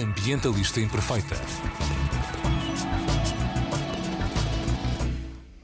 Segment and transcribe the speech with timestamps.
[0.00, 1.36] Ambientalista Imperfeita.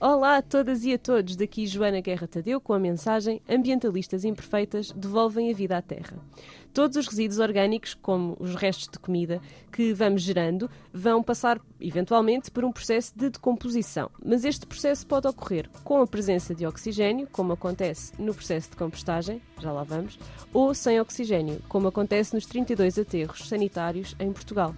[0.01, 4.93] Olá a todas e a todos, daqui Joana Guerra Tadeu com a mensagem Ambientalistas Imperfeitas
[4.93, 6.17] devolvem a vida à Terra.
[6.73, 9.41] Todos os resíduos orgânicos, como os restos de comida
[9.73, 14.09] que vamos gerando, vão passar eventualmente por um processo de decomposição.
[14.25, 18.77] Mas este processo pode ocorrer com a presença de oxigênio, como acontece no processo de
[18.77, 20.17] compostagem, já lá vamos,
[20.55, 24.73] ou sem oxigênio, como acontece nos 32 aterros sanitários em Portugal.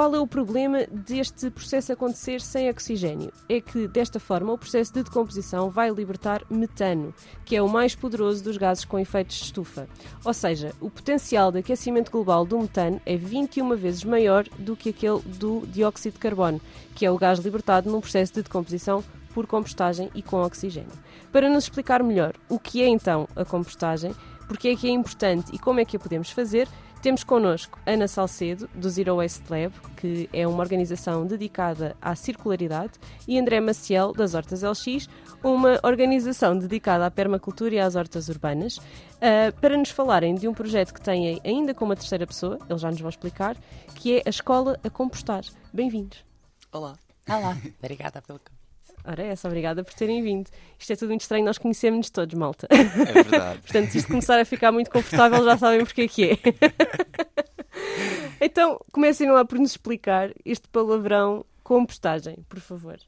[0.00, 3.30] Qual é o problema deste processo acontecer sem oxigênio?
[3.46, 7.12] É que, desta forma, o processo de decomposição vai libertar metano,
[7.44, 9.86] que é o mais poderoso dos gases com efeitos de estufa.
[10.24, 14.88] Ou seja, o potencial de aquecimento global do metano é 21 vezes maior do que
[14.88, 16.62] aquele do dióxido de carbono,
[16.94, 19.04] que é o gás libertado num processo de decomposição
[19.34, 20.96] por compostagem e com oxigênio.
[21.30, 24.14] Para nos explicar melhor o que é então a compostagem,
[24.48, 26.66] porque é que é importante e como é que a podemos fazer,
[27.00, 32.92] temos connosco Ana Salcedo, do Zero Waste Lab, que é uma organização dedicada à circularidade,
[33.26, 35.08] e André Maciel, das Hortas LX,
[35.42, 40.52] uma organização dedicada à permacultura e às hortas urbanas, uh, para nos falarem de um
[40.52, 43.56] projeto que têm ainda com uma terceira pessoa, eles já nos vão explicar,
[43.94, 45.44] que é a Escola a Compostar.
[45.72, 46.24] Bem-vindos.
[46.70, 46.98] Olá.
[47.28, 47.56] Olá.
[47.80, 48.59] Obrigada pelo convite.
[49.04, 50.48] Ora, essa, obrigada por terem vindo.
[50.78, 52.66] Isto é tudo muito estranho, nós conhecemos-nos todos, malta.
[52.70, 52.82] É
[53.22, 53.60] verdade.
[53.60, 56.38] Portanto, se isto começar a ficar muito confortável, já sabem porque é que é.
[58.40, 62.98] então, comecem lá por nos explicar este palavrão compostagem, por favor.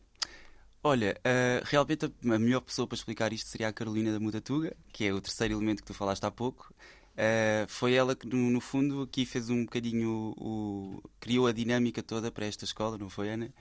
[0.84, 5.04] Olha, uh, realmente a melhor pessoa para explicar isto seria a Carolina da Mudatuga, que
[5.04, 6.74] é o terceiro elemento que tu falaste há pouco.
[7.12, 11.52] Uh, foi ela que, no, no, fundo, aqui fez um bocadinho o, o, criou a
[11.52, 13.52] dinâmica toda para esta escola, não foi, Ana?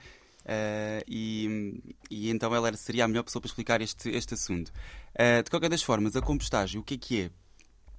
[0.44, 4.72] Uh, e, e, então ela seria a melhor pessoa para explicar este, este assunto.
[5.14, 7.30] Uh, de qualquer das formas, a compostagem, o que é que é?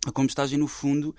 [0.05, 1.16] A compostagem, no fundo, uh,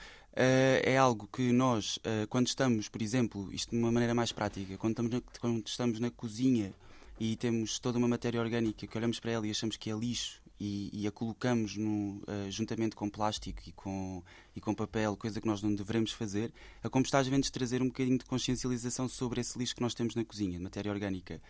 [0.83, 4.93] é algo que nós, quando estamos, por exemplo, isto de uma maneira mais prática, quando
[4.93, 6.73] estamos, na, quando estamos na cozinha
[7.19, 10.44] e temos toda uma matéria orgânica que olhamos para ela e achamos que é lixo
[10.59, 14.23] e, e a colocamos no, uh, juntamente com plástico e com,
[14.55, 18.19] e com papel, coisa que nós não devemos fazer, a compostagem vem-nos trazer um bocadinho
[18.19, 21.41] de consciencialização sobre esse lixo que nós temos na cozinha, de matéria orgânica.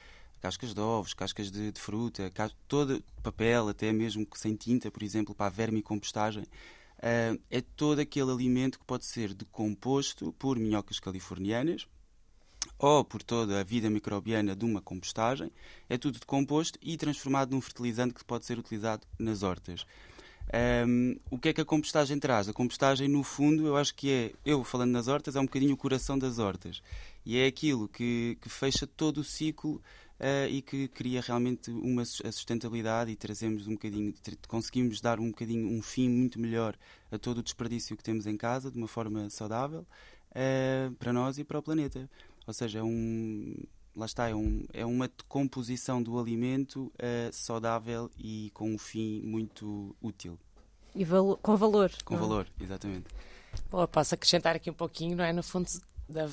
[0.41, 2.31] Cascas de ovos, cascas de, de fruta,
[2.69, 6.45] todo papel, até mesmo sem tinta, por exemplo, para a vermicompostagem.
[6.99, 11.87] Uh, é todo aquele alimento que pode ser decomposto por minhocas californianas,
[12.79, 15.51] ou por toda a vida microbiana de uma compostagem,
[15.89, 19.87] é tudo decomposto e transformado num fertilizante que pode ser utilizado nas hortas.
[20.87, 22.49] Um, o que é que a compostagem traz?
[22.49, 25.75] A compostagem, no fundo, eu acho que é, eu falando nas hortas, é um bocadinho
[25.75, 26.83] o coração das hortas.
[27.25, 29.81] E é aquilo que, que fecha todo o ciclo
[30.21, 34.13] uh, e que cria realmente uma sustentabilidade e trazemos um bocadinho,
[34.47, 36.77] conseguimos dar um bocadinho um fim muito melhor
[37.11, 39.87] a todo o desperdício que temos em casa, de uma forma saudável,
[40.31, 42.09] uh, para nós e para o planeta.
[42.47, 43.55] Ou seja, é um.
[43.97, 49.21] Lá está, é, um, é uma decomposição do alimento uh, saudável e com um fim
[49.23, 50.37] muito útil.
[50.95, 51.93] E valo com valor.
[52.05, 52.21] Com não?
[52.21, 52.27] É?
[52.27, 53.07] valor, exatamente.
[53.71, 55.33] Bom, posso acrescentar aqui um pouquinho, não é?
[55.33, 55.69] No fundo,
[56.09, 56.29] da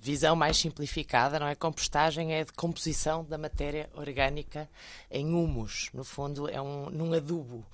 [0.00, 1.54] visão mais simplificada, não é?
[1.54, 4.68] Compostagem é a decomposição da matéria orgânica
[5.10, 7.64] em humus, no fundo é um num adubo.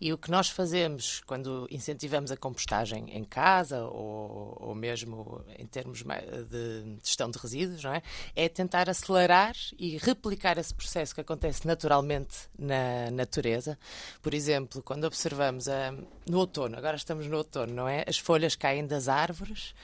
[0.00, 5.66] E o que nós fazemos quando incentivamos a compostagem em casa ou, ou mesmo em
[5.66, 8.02] termos de gestão de resíduos, não é?
[8.34, 13.78] É tentar acelerar e replicar esse processo que acontece naturalmente na natureza.
[14.20, 15.94] Por exemplo, quando observamos a,
[16.26, 18.04] no outono, agora estamos no outono, não é?
[18.06, 19.74] As folhas caem das árvores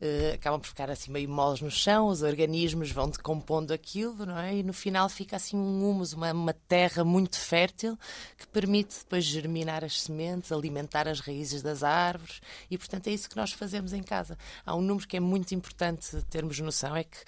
[0.00, 4.38] uh, acabam por ficar assim meio moles no chão, os organismos vão decompondo aquilo, não
[4.38, 4.56] é?
[4.56, 7.98] E no final fica assim um humus, uma, uma terra muito fértil
[8.36, 12.40] que permite depois germinar as sementes, alimentar as raízes das árvores
[12.70, 14.38] e, portanto, é isso que nós fazemos em casa.
[14.64, 17.18] Há um número que é muito importante termos noção, é que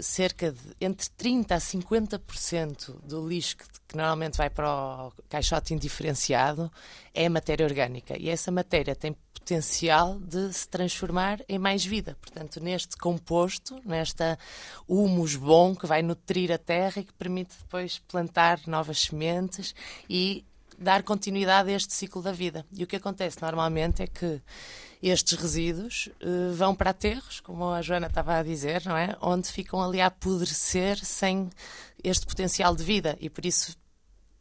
[0.00, 5.74] cerca de entre 30% a 50% do lixo que, que, normalmente vai para o caixote
[5.74, 6.70] indiferenciado
[7.12, 8.16] é matéria orgânica.
[8.18, 12.16] E essa matéria tem potencial de se transformar em mais vida.
[12.20, 14.38] Portanto, neste composto, nesta
[14.88, 19.74] humus bom que vai nutrir a terra e que permite depois plantar novas sementes
[20.08, 20.44] e
[20.78, 22.64] dar continuidade a este ciclo da vida.
[22.72, 24.40] E o que acontece normalmente é que
[25.10, 29.16] estes resíduos uh, vão para aterros, como a Joana estava a dizer, não é?
[29.20, 31.50] Onde ficam ali a apodrecer sem
[32.04, 33.76] este potencial de vida e por isso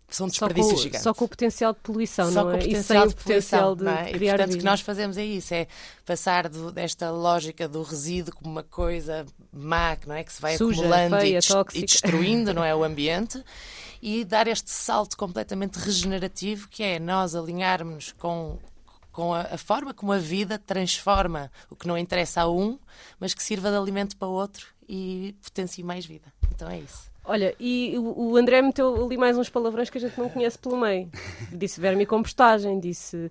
[0.08, 1.04] são desperdícios só gigantes.
[1.04, 2.60] Só com o potencial de poluição, só não é?
[2.60, 4.12] Com o e sem o potencial de, é?
[4.12, 4.56] criar e, portanto, vida.
[4.56, 5.68] o que nós fazemos é isso, é
[6.06, 10.24] passar do, desta lógica do resíduo como uma coisa má, não é?
[10.24, 11.40] Que se vai Suja, acumulando feia,
[11.74, 12.76] e, e, destruindo, não é?
[12.76, 13.44] O ambiente
[14.02, 18.58] e dar este salto completamente regenerativo que é nós alinharmos com
[19.12, 22.80] com a, a, forma como a vida transforma o que não interessa a um,
[23.20, 26.32] mas que sirva de alimento para outro e potencie mais vida.
[26.54, 27.12] Então é isso.
[27.24, 30.76] Olha, e o André meteu ali mais uns palavrões que a gente não conhece pelo
[30.76, 31.10] meio.
[31.52, 33.30] Disse vermicompostagem, disse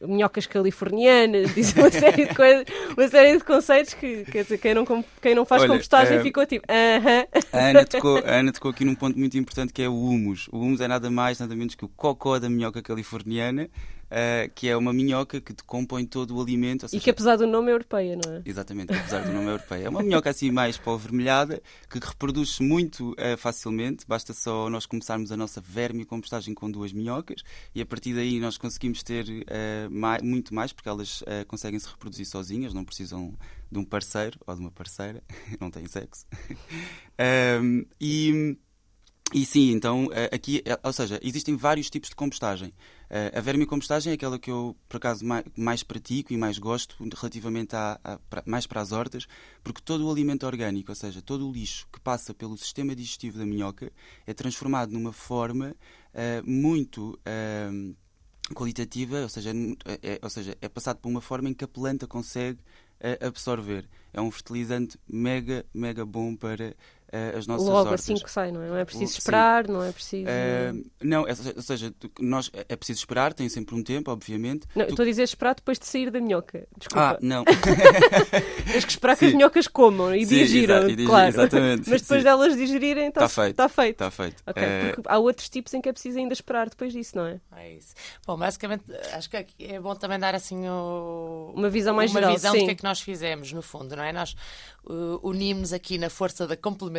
[0.00, 2.64] minhocas californianas, disse uma série de coisas,
[2.96, 4.84] uma série de conceitos que, quer dizer, quem não,
[5.22, 6.66] quem não faz Olha, compostagem uh, ficou tipo.
[6.66, 7.44] Uh -huh.
[7.52, 10.48] a, Ana tocou, a Ana tocou aqui num ponto muito importante que é o humus.
[10.48, 13.70] O humus é nada mais, nada menos que o cocó da minhoca californiana
[14.08, 16.88] uh, que é uma minhoca que compõe todo o alimento.
[16.88, 18.42] Seja, e que apesar do nome é europeia, não é?
[18.44, 19.84] Exatamente, apesar do nome é europeia.
[19.84, 24.06] É uma minhoca assim mais vermelhada que reproduz-se muito uh, facilmente.
[24.06, 27.42] Basta só nós começarmos a nossa vermicompostagem com duas minhocas
[27.74, 31.88] e a partir daí nós conseguimos ter uh, mais, muito mais porque elas conseguem se
[31.88, 33.34] reproduzir sozinhas, não precisam
[33.70, 35.22] de um parceiro ou de uma parceira,
[35.60, 36.26] não têm sexo.
[38.00, 38.56] e
[39.34, 42.72] e sim, então aqui, ou seja, existem vários tipos de compostagem.
[43.34, 47.74] A vermicompostagem é aquela que eu, por acaso, mais, mais pratico e mais gosto relativamente
[47.74, 49.26] a, a, mais para as hortas,
[49.64, 53.38] porque todo o alimento orgânico, ou seja, todo o lixo que passa pelo sistema digestivo
[53.38, 53.90] da minhoca,
[54.26, 55.74] é transformado numa forma
[56.14, 57.96] uh, muito uh,
[58.54, 59.50] qualitativa, ou seja,
[59.84, 62.60] é, é, ou seja, é passado por uma forma em que a planta consegue
[63.00, 63.88] uh, absorver.
[64.12, 66.74] É um fertilizante mega, mega bom para uh,
[67.36, 68.00] as nossas Logo hortas.
[68.00, 68.68] assim que sai, não é?
[68.68, 69.72] Não é preciso esperar, Sim.
[69.72, 70.28] não é preciso.
[70.28, 74.66] Uh, não, é, ou seja, nós, é preciso esperar, tem sempre um tempo, obviamente.
[74.74, 74.90] Não, tu...
[74.90, 76.66] estou a dizer esperar depois de sair da minhoca.
[76.76, 77.12] Desculpa.
[77.12, 77.44] Ah, não.
[78.70, 79.20] Tens que esperar Sim.
[79.20, 81.28] que as minhocas comam e Sim, digiram, exa claro.
[81.28, 81.90] Exatamente.
[81.90, 83.50] Mas depois delas digerirem, está, feito.
[83.50, 83.92] Está feito.
[83.92, 84.42] Está feito.
[84.46, 84.94] Okay, uh...
[84.94, 87.40] Porque há outros tipos em que é preciso ainda esperar depois disso, não é?
[87.56, 87.94] É isso.
[88.26, 91.52] Bom, basicamente, acho que é bom também dar assim o...
[91.54, 92.30] uma visão mais uma geral.
[92.30, 94.12] Uma visão do que é que nós fizemos, no fundo, não é?
[94.12, 94.34] Nós
[94.84, 96.97] uh, unimos aqui na força da complementaridade,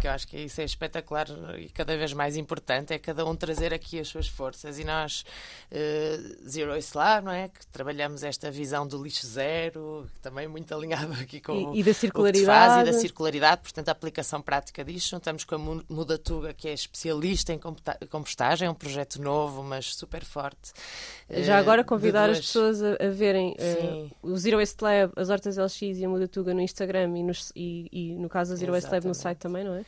[0.00, 1.26] que eu acho que isso é espetacular
[1.58, 4.78] e cada vez mais importante, é cada um trazer aqui as suas forças.
[4.78, 5.24] E nós,
[5.70, 7.48] uh, Zero Islam, não é?
[7.48, 11.94] Que trabalhamos esta visão do lixo zero, também muito alinhado aqui com e, e da
[11.94, 12.46] circularidade.
[12.46, 15.10] faz, e da circularidade, portanto, a aplicação prática disto.
[15.10, 17.60] Juntamos com a Mudatuga, que é especialista em
[18.08, 20.72] compostagem, é um projeto novo, mas super forte.
[21.28, 22.38] Já agora convidar duas...
[22.38, 26.08] as pessoas a, a verem uh, o Zero Waste Lab, as Hortas LX e a
[26.08, 29.38] Mudatuga no Instagram e, nos, e, e no caso a Zero Waste Lab no site
[29.38, 29.84] também, não é?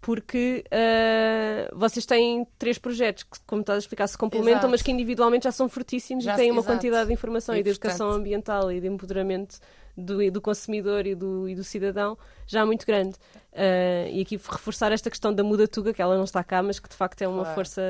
[0.00, 4.70] porque uh, vocês têm três projetos que, como estás a explicar, se complementam, exato.
[4.70, 6.76] mas que individualmente já são fortíssimos já, e têm uma exato.
[6.76, 8.20] quantidade de informação e, e de educação portanto...
[8.20, 9.58] ambiental e de empoderamento
[9.96, 12.16] do, do consumidor e do, e do cidadão
[12.46, 13.16] já muito grande.
[13.60, 16.88] Uh, e aqui reforçar esta questão da Mudatuga, que ela não está cá, mas que
[16.88, 17.54] de facto é uma claro.
[17.56, 17.82] força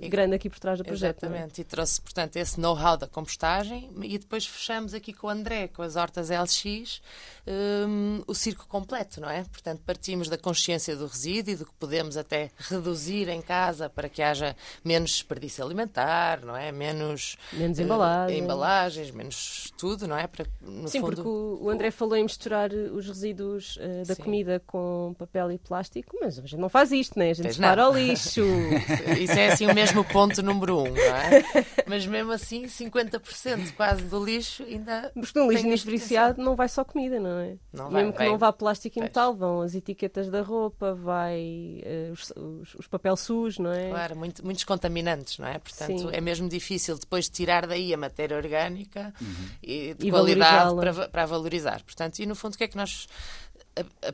[0.00, 1.24] grande aqui por trás do projeto.
[1.24, 1.26] É?
[1.26, 1.62] Exatamente, é?
[1.62, 5.82] e trouxe, portanto, esse know-how da compostagem e depois fechamos aqui com o André, com
[5.82, 7.02] as hortas LX,
[7.46, 9.44] um, o circo completo, não é?
[9.44, 14.08] Portanto, partimos da consciência do resíduo e do que podemos até reduzir em casa para
[14.08, 16.72] que haja menos desperdício alimentar, não é?
[16.72, 18.40] Menos, menos embalagens.
[18.40, 20.26] Uh, embalagens, menos tudo, não é?
[20.26, 20.46] Para,
[20.86, 24.22] Sim, fundo, porque o, André falou em misturar os resíduos uh, da Sim.
[24.22, 27.30] comida com papel e plástico, mas a gente não faz isto, né?
[27.30, 28.42] A gente separa o lixo.
[29.20, 31.42] Isso é assim o mesmo ponto número um, não é?
[31.86, 35.12] Mas mesmo assim, 50% quase do lixo ainda.
[35.14, 37.56] Porque no lixo desperdiciado não vai só comida, não é?
[37.72, 38.28] Não vai, mesmo que vai.
[38.28, 42.86] não vá plástico e metal, vão as etiquetas da roupa, vai uh, os, os, os,
[42.86, 43.90] papel sujos, não é?
[43.90, 45.58] Claro, muito, muitos contaminantes, não é?
[45.58, 46.10] Portanto, Sim.
[46.12, 49.48] é mesmo difícil depois tirar daí a matéria orgânica uhum.
[49.62, 51.82] e de e qualidade para, para valorizar.
[51.82, 53.06] Portanto, e no fundo, o que é que nós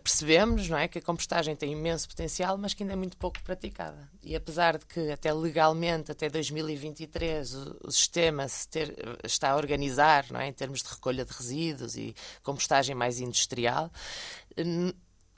[0.02, 3.42] percebemos não é, que a compostagem tem imenso potencial, mas que ainda é muito pouco
[3.42, 4.08] praticada.
[4.22, 9.56] E apesar de que até legalmente, até 2023, o, o sistema se ter, está a
[9.56, 13.90] organizar não é, em termos de recolha de resíduos e compostagem mais industrial,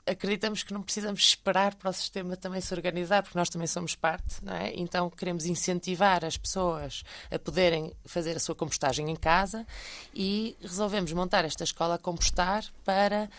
[0.05, 3.95] acreditamos que não precisamos esperar para o sistema também se organizar, porque nós também somos
[3.95, 4.73] parte, não é?
[4.75, 9.65] Então queremos incentivar as pessoas a poderem fazer a sua compostagem em casa
[10.13, 13.29] e resolvemos montar esta escola a compostar para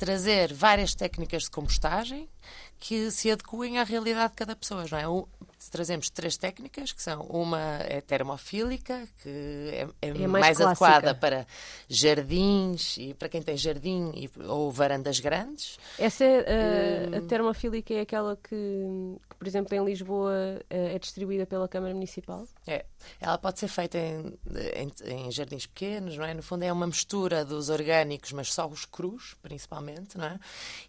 [0.00, 2.26] trazer várias técnicas de compostagem
[2.78, 5.04] que se adequem à realidade de cada pessoa, não é?
[5.70, 11.14] Trazemos três técnicas, que são uma é termofílica, que é, é, é mais, mais adequada
[11.14, 11.46] para
[11.88, 15.78] jardins e para quem tem jardim e, ou varandas grandes.
[15.98, 21.46] Essa uh, a termofílica é aquela que, que, por exemplo, em Lisboa uh, é distribuída
[21.46, 22.46] pela Câmara Municipal?
[22.66, 22.84] É.
[23.20, 24.38] Ela pode ser feita em,
[24.74, 26.34] em, em, jardins pequenos, não é?
[26.34, 30.38] No fundo é uma mistura dos orgânicos, mas só os crus, principalmente, não é?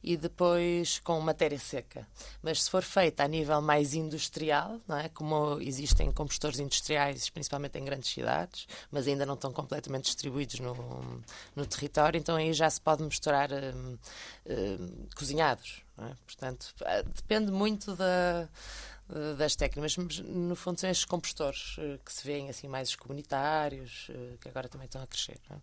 [0.03, 2.07] E depois com matéria seca.
[2.41, 5.09] Mas se for feita a nível mais industrial, não é?
[5.09, 11.21] Como existem compostores industriais, principalmente em grandes cidades, mas ainda não estão completamente distribuídos no,
[11.55, 13.97] no território, então aí já se pode misturar hum,
[14.47, 16.15] hum, cozinhados, é?
[16.25, 16.73] Portanto,
[17.15, 18.47] depende muito da eh,
[19.37, 22.95] das técnicas, mas no fundo são estes compostores uh, que se veem assim mais os
[22.95, 25.37] comunitários, uh, que agora também estão a crescer.
[25.49, 25.55] É?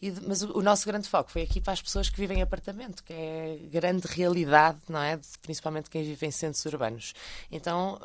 [0.00, 2.42] E, mas o, o, nosso grande foco foi aqui para as pessoas que vivem em
[2.42, 5.18] apartamento, que é grande realidade, não é?
[5.42, 7.14] Principalmente quem vive em centros urbanos.
[7.50, 8.00] Então,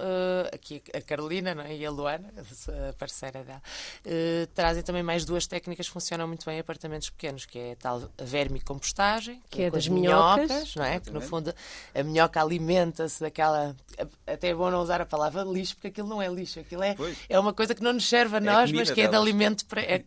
[0.54, 1.76] aqui a Carolina é?
[1.76, 2.32] e a Luana,
[2.90, 3.62] a parceira dela,
[4.54, 7.76] trazem também mais duas técnicas que funcionam muito bem em apartamentos pequenos, que é a
[7.76, 11.00] tal vermicompostagem, que, que é das minhocas, minhocas não é?
[11.00, 11.54] Que no fundo
[11.96, 13.76] a minhoca alimenta-se daquela.
[14.26, 16.96] Até é bom não usar a palavra lixo, porque aquilo não é lixo, aquilo é,
[17.28, 19.08] é uma coisa que não nos serve a é nós, é mas que delas.
[19.08, 20.04] é de alimento para, é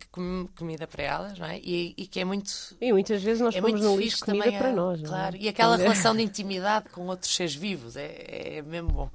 [0.55, 1.59] comida para elas, não é?
[1.59, 2.51] E, e que é muito.
[2.79, 5.75] E muitas vezes nós é pomos no lixo comida para a, nós, Claro, e aquela
[5.75, 9.09] relação de intimidade com outros seres vivos, é, é mesmo bom.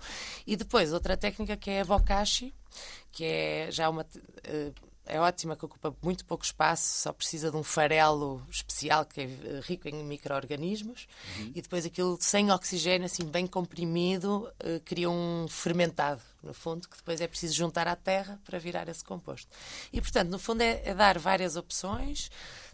[0.47, 2.55] E depois, outra técnica que é a bokashi,
[3.13, 4.03] que é já uma.
[4.03, 9.21] Uh, é ótima, que ocupa muito pouco espaço, só precisa de um farelo especial que
[9.21, 9.29] é
[9.63, 11.07] rico em micro-organismos
[11.39, 11.53] uhum.
[11.55, 16.97] e depois aquilo sem oxigênio, assim bem comprimido, uh, cria um fermentado, no fundo, que
[16.97, 19.49] depois é preciso juntar à terra para virar esse composto.
[19.93, 22.31] E, portanto, no fundo é, é dar várias opções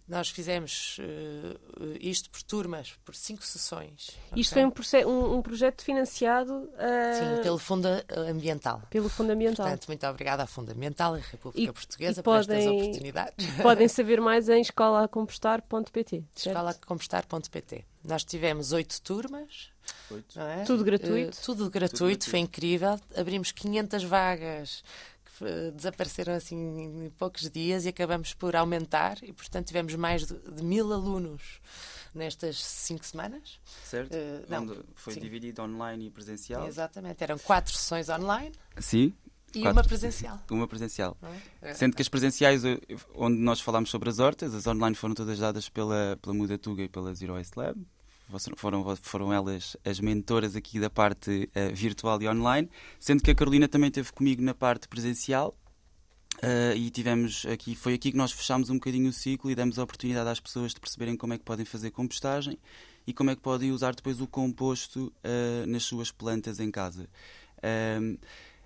[0.09, 4.11] nós fizemos uh, isto por turmas, por cinco sessões.
[4.37, 4.85] Isto okay?
[4.85, 7.37] foi um, um, um, projeto financiado uh...
[7.37, 7.89] Sim, pelo Fundo
[8.29, 8.83] Ambiental.
[8.91, 9.67] Pelo Fundo Ambiental.
[9.67, 12.73] Portanto, muito obrigada à Fundo Ambiental e à República e, Portuguesa e podem, por estas
[12.73, 13.47] oportunidades.
[13.63, 16.25] Podem saber mais em escolacompostar.pt.
[16.37, 17.85] Escolacompostar.pt.
[18.05, 19.71] Nós tivemos oito turmas.
[20.11, 20.41] Oito.
[20.41, 20.65] É?
[20.65, 21.39] Tudo gratuito.
[21.39, 22.99] Uh, tudo gratuito, tudo gratuito, foi incrível.
[23.17, 24.85] Abrimos 500 vagas
[25.75, 30.63] desapareceram assim em poucos dias e acabamos por aumentar e, portanto, tivemos mais de, de
[30.63, 31.61] mil alunos
[32.15, 33.61] nestas cinco semanas.
[33.85, 34.15] Certo?
[34.15, 35.21] Uh, não, foi sim.
[35.21, 36.67] dividido online e presencial?
[36.67, 38.53] Exatamente, eram quatro sessões online.
[38.79, 39.15] Sim.
[39.55, 39.79] E quatro.
[39.79, 40.43] uma presencial.
[40.51, 41.17] Uma presencial.
[41.61, 41.75] É?
[41.75, 42.79] Sendo que as presenciais, eh,
[43.15, 46.89] onde nós falámos sobre as hortas, as online foram todas dadas pela, pela Mudatuga e
[46.89, 47.79] pela Zero Waste Lab,
[48.57, 53.35] foram, foram elas as mentoras aqui da parte uh, virtual e online, sendo que a
[53.35, 55.57] Carolina também esteve comigo na parte presencial.
[56.39, 59.79] Uh, e tivemos aqui, foi aqui que nós fechámos um bocadinho o ciclo e demos
[59.79, 62.59] a oportunidade às pessoas de perceberem como é que podem fazer compostagem
[63.07, 67.09] e como é que podem usar depois o composto uh, nas suas plantas em casa.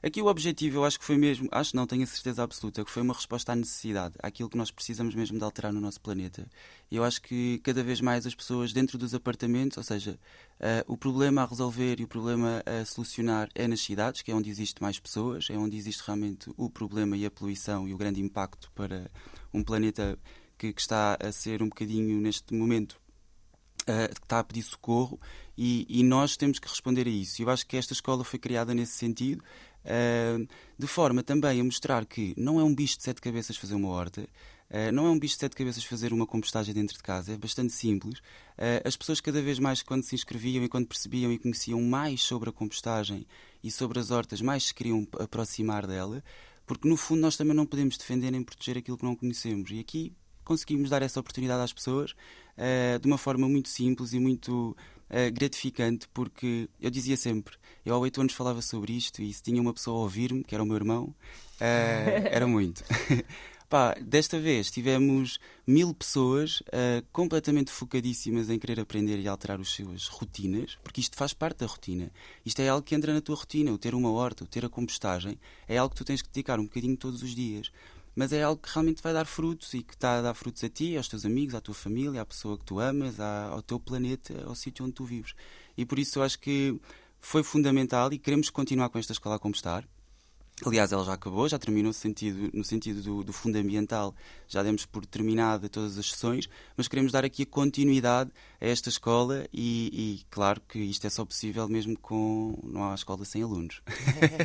[0.06, 2.90] Aqui o objetivo, eu acho que foi mesmo, acho não, tenho a certeza absoluta, que
[2.92, 6.48] foi uma resposta à necessidade, àquilo que nós precisamos mesmo de alterar no nosso planeta.
[6.88, 10.16] Eu acho que cada vez mais as pessoas dentro dos apartamentos, ou seja,
[10.60, 14.34] uh, o problema a resolver e o problema a solucionar é nas cidades, que é
[14.36, 17.98] onde existe mais pessoas, é onde existe realmente o problema e a poluição e o
[17.98, 19.10] grande impacto para
[19.52, 20.16] um planeta
[20.56, 22.96] que, que está a ser um bocadinho neste momento
[23.88, 25.20] Uh, que está a pedir socorro
[25.56, 27.40] e, e, nós temos que responder a isso.
[27.40, 29.44] Eu acho que esta escola foi criada nesse sentido
[30.78, 33.88] de forma também a mostrar que não é um bicho de sete cabeças fazer uma
[33.88, 37.32] horta, uh, não é um bicho de sete cabeças fazer uma compostagem dentro de casa,
[37.32, 38.18] é bastante simples.
[38.18, 42.22] Uh, as pessoas cada vez mais, quando se inscreviam e quando percebiam e conheciam mais
[42.22, 43.26] sobre a compostagem
[43.62, 46.22] e sobre as hortas, mais se queriam aproximar dela,
[46.66, 49.70] porque no fundo nós também não podemos defender nem proteger aquilo que não conhecemos.
[49.70, 50.12] E aqui
[50.44, 52.14] conseguimos dar essa oportunidade às pessoas
[53.00, 54.76] de uma forma muito simples e muito
[55.34, 59.62] gratificante, porque eu dizia sempre eu há oito anos falava sobre isto e se tinha
[59.62, 61.14] uma pessoa a ouvir-me, que era o meu irmão, uh,
[61.60, 62.82] era muito.
[63.68, 69.68] Pá, desta vez tivemos mil pessoas uh, completamente focadíssimas em querer aprender e alterar as
[69.68, 72.10] suas rotinas, porque isto faz parte da rotina.
[72.44, 73.72] Isto é algo que entra na tua rotina.
[73.72, 75.38] O ter uma horta, o ter a compostagem,
[75.68, 77.70] é algo que tu tens que dedicar um bocadinho todos os dias.
[78.16, 80.68] Mas é algo que realmente vai dar frutos e que está a dar frutos a
[80.68, 84.44] ti, aos teus amigos, à tua família, à pessoa que tu amas, ao teu planeta,
[84.46, 85.34] ao sítio onde tu vives.
[85.76, 86.80] E por isso eu acho que
[87.26, 89.84] foi fundamental e queremos continuar com esta escola a compostar.
[90.64, 94.14] Aliás, ela já acabou, já terminou no sentido, no sentido do, do fundo ambiental,
[94.48, 98.88] já demos por terminada todas as sessões, mas queremos dar aqui a continuidade a esta
[98.88, 102.58] escola e, e, claro que isto é só possível mesmo com.
[102.62, 103.82] não há escola sem alunos.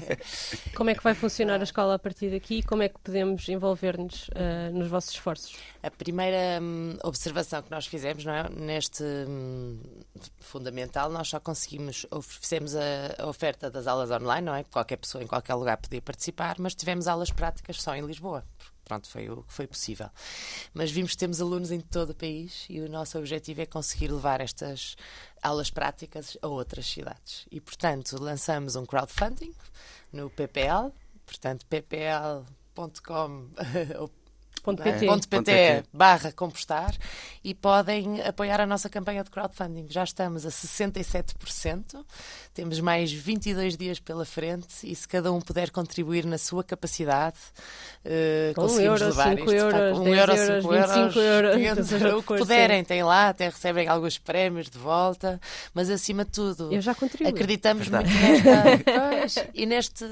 [0.75, 3.47] como é que vai funcionar a escola a partir daqui e como é que podemos
[3.47, 5.55] envolver-nos uh, nos vossos esforços?
[5.81, 8.49] A primeira hum, observação que nós fizemos não é?
[8.49, 9.79] neste hum,
[10.39, 14.63] fundamental, nós só conseguimos, fizemos a, a, oferta das aulas online, não é?
[14.65, 18.45] Qualquer pessoa em qualquer lugar podia participar, mas tivemos aulas práticas só em Lisboa
[18.91, 20.09] pronto, foi o que foi possível.
[20.73, 24.09] Mas vimos que temos alunos em todo o país e o nosso objetivo é conseguir
[24.11, 24.97] levar estas
[25.41, 27.45] aulas práticas a outras cidades.
[27.49, 29.53] E, portanto, lançamos um crowdfunding
[30.11, 30.91] no PPL,
[31.25, 33.49] portanto, ppl.com
[34.61, 35.05] PT.
[35.05, 35.83] Ponto Ponto PT PT.
[35.93, 36.95] barra compostar
[37.43, 39.87] e podem apoiar a nossa campanha de crowdfunding.
[39.89, 42.05] Já estamos a 67%,
[42.53, 47.37] temos mais 22 dias pela frente e se cada um puder contribuir na sua capacidade,
[48.03, 51.55] Com um conseguimos euro, levar cinco isto euros, um 10 euro, euros, cinco 25 euros,
[51.55, 55.39] 500, seja o que puderem, têm lá, até recebem alguns prémios de volta,
[55.73, 57.27] mas acima de tudo, Eu já contribuo.
[57.33, 58.13] acreditamos Verdade.
[58.13, 58.61] muito nesta.
[59.11, 60.05] Pois, e neste.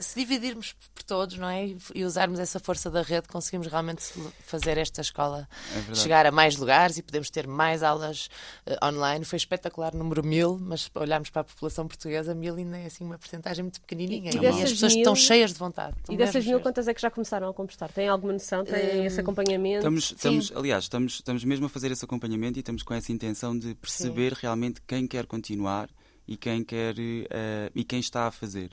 [0.00, 1.74] Se dividirmos por todos, não é?
[1.94, 4.02] E usarmos essa força da rede, conseguimos realmente
[4.40, 5.48] fazer esta escola
[5.90, 8.28] É chegar a mais lugares e podemos ter mais aulas
[8.66, 9.24] eh, online.
[9.24, 13.04] Foi espetacular, número mil, mas se olharmos para a população portuguesa, mil ainda é assim
[13.04, 14.30] uma porcentagem muito pequenininha.
[14.32, 15.94] E- e E, as pessoas mil- estão cheias de vontade.
[16.08, 17.90] E dessas mil, quantas é que já começaram a compostar?
[17.92, 18.64] Têm alguma noção?
[18.64, 19.78] Têm Hum, esse acompanhamento?
[19.78, 23.58] Estamos, estamos, aliás, estamos, estamos mesmo a fazer esse acompanhamento e estamos com essa intenção
[23.58, 25.88] de perceber realmente quem quer continuar
[26.26, 28.70] e quem quer eh, e quem está a fazer.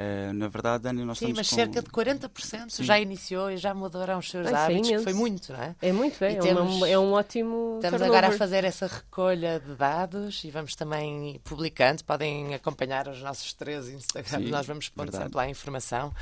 [0.00, 1.56] Eh, na verdade, Ana, nós Sim, estamos mas com...
[1.56, 2.84] cerca de 40% Sim.
[2.84, 5.02] já iniciou e já mudaram os seus Ah, é hábitos, que imenso.
[5.04, 5.74] foi muito, não é?
[5.82, 6.34] É muito, é.
[6.34, 7.74] É, temos- uma- é um ótimo.
[7.78, 8.06] Estamos turnover.
[8.06, 12.04] agora a fazer essa recolha de dados e vamos também ir publicando.
[12.04, 16.14] Podem acompanhar os nossos três Instagrams, Sim, nós vamos pondo sempre lá a informação.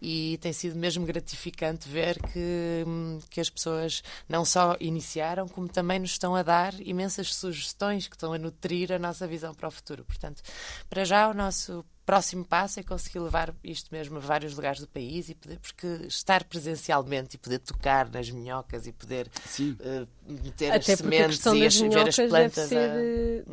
[0.00, 2.86] E tem sido mesmo gratificante ver que,
[3.28, 8.16] que as pessoas não só iniciaram, como também nos estão a dar imensas sugestões que
[8.16, 10.02] estão a nutrir a nossa visão para o futuro.
[10.04, 10.40] Portanto,
[10.88, 14.86] para já o nosso próximo passo é conseguir levar isto mesmo a vários lugares do
[14.88, 19.76] país e poder, porque estar presencialmente e poder tocar nas minhocas e poder Sim.
[19.78, 22.30] eh, meter Até as porque a sementes questão e das as, ver minhocas as deve
[22.30, 22.76] plantas ser.
[22.78, 22.94] a...
[22.94, 23.44] eh,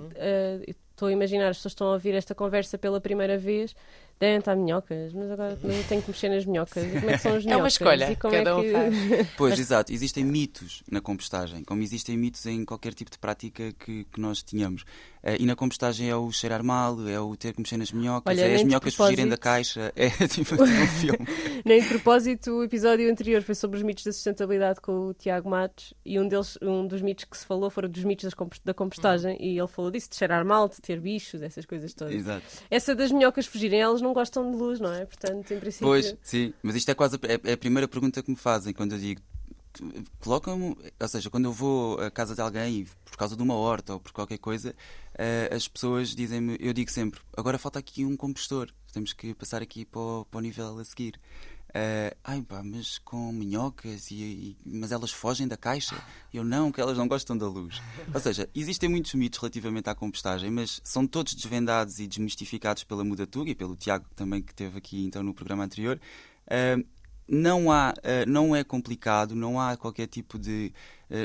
[0.69, 3.75] eh, Estou a imaginar, as pessoas estão a ouvir esta conversa pela primeira vez,
[4.17, 6.85] devem estar minhocas, mas agora eu tenho que mexer nas minhocas.
[6.85, 7.51] E como é que são as minhocas?
[7.51, 8.71] É uma escolha, como cada é um que...
[8.71, 8.95] faz.
[9.35, 9.91] Pois, exato.
[9.91, 14.41] Existem mitos na compostagem, como existem mitos em qualquer tipo de prática que, que nós
[14.41, 14.85] tenhamos.
[15.27, 18.31] Eh, e na compostagem é o cheirar mal, é o ter que mexer nas minhocas,
[18.37, 19.73] Olha, é as minhocas fugirem da propósito.
[19.75, 19.93] caixa.
[19.97, 21.27] É tipo um filme.
[21.65, 25.49] Nem de propósito, o episódio anterior foi sobre os mitos da sustentabilidade com o Tiago
[25.49, 28.61] Matos e um, deles, um dos mitos que se falou foram dos mitos das compos-
[28.63, 32.13] da compostagem e ele falou disso, de cheirar mal, de ter bichos, essas coisas todas.
[32.13, 32.43] Exato.
[32.69, 35.05] Essa das minhocas fugirem, elas não gostam de luz, não é?
[35.05, 35.87] Portanto, em princípio...
[35.87, 36.53] Pois, sim.
[36.61, 39.21] Mas isto é quase a, é- a primeira pergunta que me fazem quando eu digo.
[40.19, 43.93] Colocam-me, ou seja, quando eu vou à casa de alguém por causa de uma horta
[43.93, 44.73] ou por qualquer coisa,
[45.17, 49.61] eh, as pessoas dizem-me, eu digo sempre, agora falta aqui um compostor, temos que passar
[49.61, 51.19] aqui para o, para o nível a seguir.
[51.77, 55.95] Eh, ai pá, mas com minhocas, e, e- mas elas fogem da caixa?
[56.33, 57.81] Eu não, que elas não gostam da luz.
[58.13, 63.03] Ou seja, existem muitos mitos relativamente à compostagem, mas são todos desvendados e desmistificados pela
[63.03, 65.99] Mudatuga e pelo Tiago também que teve aqui então no programa anterior.
[66.47, 66.77] Eh,
[67.27, 70.71] não há, eh, não é complicado, não há qualquer tipo de,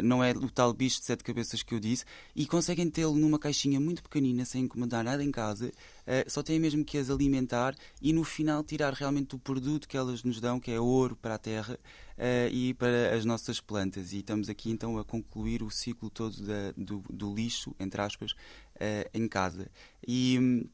[0.03, 3.39] não é o tal bicho de sete cabeças que eu disse, e conseguem tê-lo numa
[3.39, 5.73] caixinha muito pequenina, sem encomendar nada em casa,
[6.07, 9.97] eh, só têm mesmo que as alimentar e no final tirar realmente o produto que
[9.97, 11.79] elas nos dão, que é ouro para a terra
[12.19, 14.13] eh, e para as nossas plantas.
[14.13, 18.35] E estamos aqui então a concluir o ciclo todo da- do, do lixo, entre aspas,
[18.79, 19.71] eh, em casa.
[20.07, 20.39] E.
[20.41, 20.65] hum,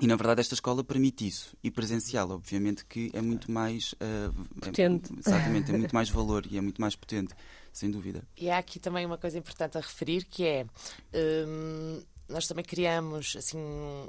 [0.00, 1.56] e na verdade esta escola permite isso.
[1.62, 3.94] E presencial, obviamente, que é muito mais.
[4.00, 4.28] eh,
[4.62, 5.12] é- Potente.
[5.24, 7.32] exatamente, é muito mais valor e é muito mais potente,
[7.74, 8.22] sem dúvida.
[8.36, 10.64] E há aqui também uma coisa importante a referir que é
[11.46, 14.08] hum, nós também criamos assim um-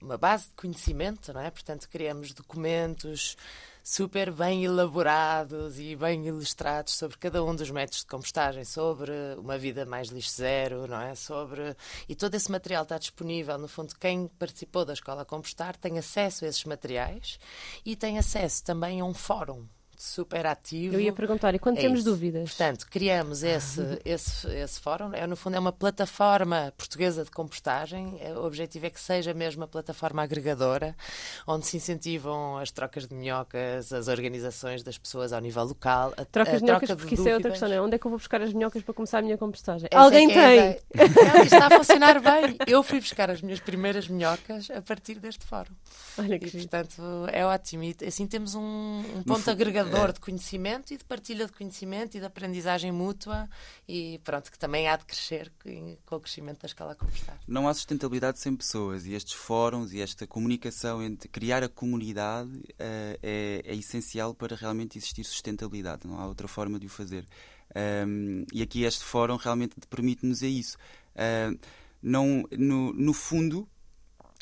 [0.00, 1.50] uma base de conhecimento, não é?
[1.50, 3.36] Portanto, criamos documentos
[3.82, 9.58] super bem elaborados e bem ilustrados sobre cada um dos métodos de compostagem, sobre uma
[9.58, 11.14] vida mais lixo zero, não é?
[11.14, 11.76] Sobre
[12.08, 16.46] e todo esse material está disponível, no fundo, quem participou da escola compostar tem acesso
[16.46, 17.38] a esses materiais
[17.84, 20.94] e tem acesso também a um fórum super ativo.
[20.94, 22.10] Eu ia perguntar, e quando É temos isso.
[22.10, 22.48] dúvidas?
[22.50, 25.12] Portanto, criamos esse, esse, esse fórum.
[25.12, 28.18] É, no fundo, é uma plataforma portuguesa de compostagem.
[28.20, 30.94] É, o objetivo é que seja mesmo uma plataforma agregadora,
[31.46, 36.12] onde se incentivam as trocas de minhocas, as organizações das pessoas ao nível local.
[36.16, 37.80] A, Trocas a de minhocas, troca porque isso é outra questão, não é?
[37.80, 39.88] Onde é que eu vou buscar as minhocas para começar a minha compostagem?
[39.90, 40.80] Essa é Alguém é tem!
[40.96, 42.56] Não, isto está a funcionar bem.
[42.66, 45.72] Eu fui buscar as minhas primeiras minhocas a partir deste fórum.
[46.18, 47.02] Olha que E, portanto,
[47.32, 47.84] é ótimo.
[47.84, 49.44] E assim temos um, um ponto fundo,
[49.84, 50.12] agregador é.
[50.12, 53.48] de conhecimento e de partilha de conhecimento e de aprendizagem mútua
[53.88, 55.52] e pronto, que também há de crescer
[56.04, 57.38] com o crescimento da escala compostar.
[57.46, 62.50] Não há sustentabilidade sem pessoas e estes fóruns e esta comunicação entre criar a comunidade
[62.78, 66.06] eh, é, é essencial para realmente existir sustentabilidade.
[66.06, 67.26] Não há outra forma de o fazer.
[67.74, 70.76] Ahm, e aqui este fórum realmente permite-nos a isso.
[71.16, 71.58] Ahm,
[72.02, 73.66] não, no, no fundo,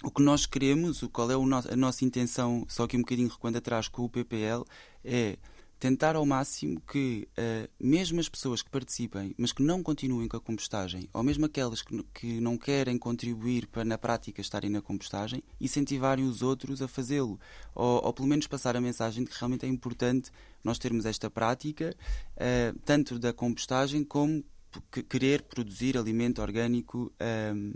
[0.02, 3.58] o que nós queremos, o qual é a nossa intenção, só que um bocadinho recuando
[3.58, 4.64] atrás com o PPL,
[5.04, 5.38] é
[5.82, 10.36] tentar ao máximo que, uh, mesmo as pessoas que participem, mas que não continuem com
[10.36, 14.80] a compostagem, ou mesmo aquelas que, que não querem contribuir para na prática estarem na
[14.80, 17.36] compostagem, incentivarem os outros a fazê-lo.
[17.74, 20.30] Ou, ou, pelo menos passar a mensagem de que realmente é importante
[20.62, 21.96] nós termos esta prática,
[22.36, 24.44] uh, tanto da compostagem como
[25.08, 27.12] querer produzir alimento orgânico.
[27.54, 27.72] Um,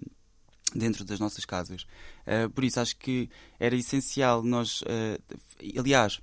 [0.74, 1.86] dentro das nossas casas.
[2.26, 6.20] Uh, por isso acho que era essencial nós, uh, aliás,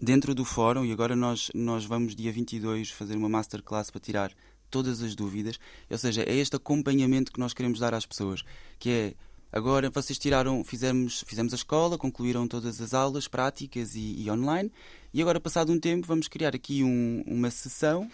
[0.00, 4.32] dentro do fórum, e agora nós, nós vamos dia 22 fazer uma masterclass para tirar
[4.70, 5.58] todas as dúvidas,
[5.90, 8.44] ou seja, é este acompanhamento que nós queremos dar às pessoas,
[8.78, 9.14] que é
[9.52, 14.72] agora vocês tiraram, fizemos, fizemos a escola, concluíram todas as aulas práticas e, e online,
[15.12, 18.08] e agora passado um tempo vamos criar aqui um, uma sessão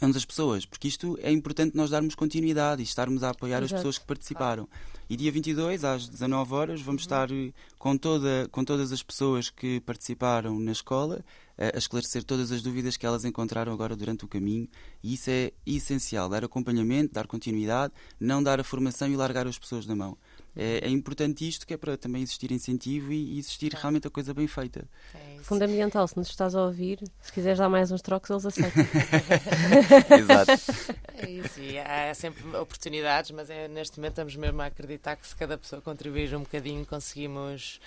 [0.00, 3.74] onde as pessoas, porque isto é importante nós darmos continuidade e estarmos a apoiar Exato.
[3.74, 4.68] as pessoas que participaram.
[5.10, 7.06] E dia 22, às 19 horas, vamos uhum.
[7.06, 11.24] estar eh, com, toda, com todas as pessoas que participaram na escola
[11.56, 14.68] a esclarecer todas as dúvidas que elas encontraram agora durante o caminho.
[15.02, 19.58] E isso é essencial: dar acompanhamento, dar continuidade, não dar a formação e largar as
[19.58, 20.16] pessoas da mão
[20.56, 24.34] é, é, importante isto, que é para também existir incentivo e, existir realmente a coisa
[24.34, 24.88] bem feita.
[25.14, 28.84] É Fundamental, se nos estás a ouvir, se quiseres dar mais uns trocos, eles aceitam.
[30.18, 30.96] Exato.
[31.14, 35.26] É isso, e há sempre oportunidades, mas é, neste momento estamos mesmo a acreditar que
[35.26, 37.80] se cada pessoa contribuir um bocadinho, conseguimos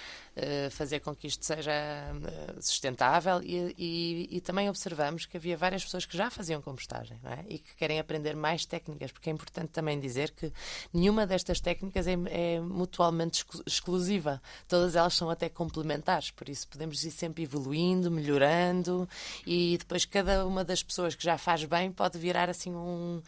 [0.71, 5.83] fazer com que isto seja uh, sustentável e, e, e, também observamos que havia várias
[5.83, 7.43] pessoas que já faziam compostagem é?
[7.49, 10.51] e que querem aprender mais técnicas, porque é importante também dizer que
[10.93, 14.41] nenhuma destas técnicas é, é mutualmente exclusiva.
[14.69, 19.07] Todas elas são até complementares, por isso podemos ir sempre evoluindo, melhorando
[19.45, 23.21] e depois cada uma das pessoas que já faz bem pode virar assim um,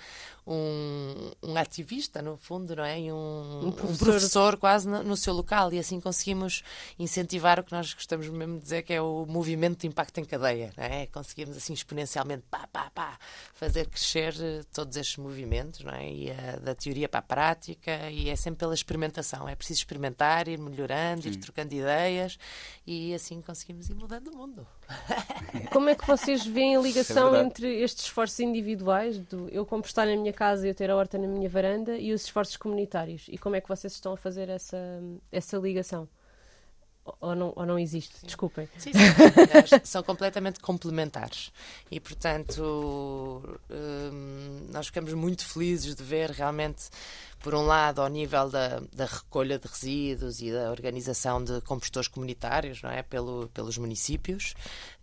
[0.46, 3.00] um, um ativista, no fundo, não é?
[3.00, 3.94] E um, um, professor.
[3.94, 4.58] um professor.
[4.58, 6.63] quase no, no, seu local e assim conseguimos
[6.97, 10.25] incentivar o que nós gostamos mesmo de dizer que é o movimento de impacto em
[10.25, 11.08] cadeia, não é?
[11.08, 13.17] Conseguimos assim exponencialmente pá, pá, pá,
[13.53, 16.10] fazer crescer eh, todos estes movimentos, não é?
[16.10, 20.47] E a, da teoria para a prática e é sempre pela experimentação, é preciso experimentar,
[20.47, 21.29] ir melhorando, Sim.
[21.29, 22.38] ir trocando ideias
[22.86, 24.67] e assim conseguimos ir mudando o mundo.
[25.71, 30.08] Como é que vocês veem a ligação é entre estes esforços individuais, do eu compostar
[30.08, 33.25] na minha casa e eu ter a horta na minha varanda, e os esforços comunitários?
[33.29, 34.77] E como é que vocês estão a fazer essa,
[35.32, 36.08] essa ligação?
[37.20, 38.18] Ou não, ou não existe?
[38.18, 38.28] Sim.
[38.28, 38.68] Desculpem.
[38.78, 39.00] Sim, sim.
[39.84, 41.52] São completamente complementares.
[41.92, 46.84] E, portanto, hum, nós ficamos muito felizes de ver realmente,
[47.39, 52.08] por um lado, ao nível da, da recolha de resíduos e da organização de compostores
[52.08, 53.04] comunitários, não é?
[53.04, 54.54] Pelo, pelos municípios.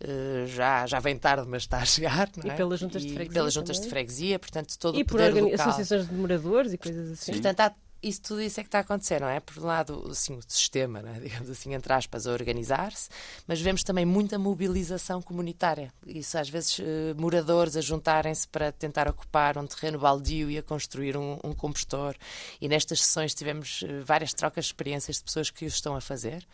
[0.03, 2.31] Uh, já, já vem tarde, mas está a chegar.
[2.35, 2.55] Não é?
[2.55, 3.33] E pelas juntas de freguesia.
[3.33, 3.87] pelas juntas também.
[3.87, 7.33] de freguesia, portanto, todo e o poder por associações de moradores e coisas assim.
[7.33, 9.39] Portanto, há isso tudo isso é que está a acontecer, não é?
[9.39, 11.19] Por um lado, assim, o sistema, é?
[11.21, 13.09] digamos assim, entre aspas, a organizar-se,
[13.47, 15.93] mas vemos também muita mobilização comunitária.
[16.05, 20.63] Isso, às vezes, eh, moradores a juntarem-se para tentar ocupar um terreno baldio e a
[20.63, 22.15] construir um, um compostor.
[22.59, 26.01] E nestas sessões tivemos eh, várias trocas de experiências de pessoas que o estão a
[26.01, 26.45] fazer.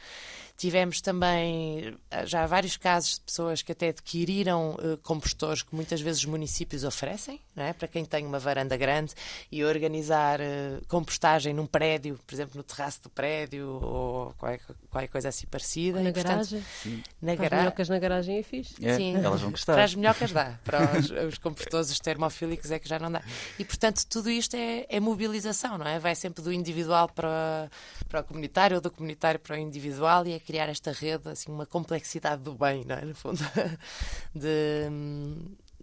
[0.57, 6.01] Tivemos também eh, já vários casos de pessoas que até adquiriram uh, compostores que muitas
[6.01, 7.73] vezes os municípios oferecem, não é?
[7.73, 9.13] para quem tem uma varanda grande
[9.51, 15.07] e organizar uh, compostagem num prédio, por exemplo, no terraço do prédio ou qualquer, qualquer
[15.09, 16.01] coisa assim parecida.
[16.01, 16.59] Na e, garagem.
[16.59, 17.57] Portanto, na garagem.
[17.57, 18.73] As minhocas na garagem é fixe.
[18.83, 19.15] É, Sim.
[19.15, 19.73] Elas vão gostar.
[19.73, 23.21] Para as minhocas dá, para os, os compostores os termofílicos é que já não dá.
[23.59, 25.99] E portanto tudo isto é, é mobilização, não é?
[25.99, 27.69] Vai sempre do individual para,
[28.09, 31.51] para o comunitário ou do comunitário para o individual e é criar esta rede, assim,
[31.51, 33.03] uma complexidade do bem, não é?
[33.03, 33.39] no fundo,
[34.33, 34.89] de,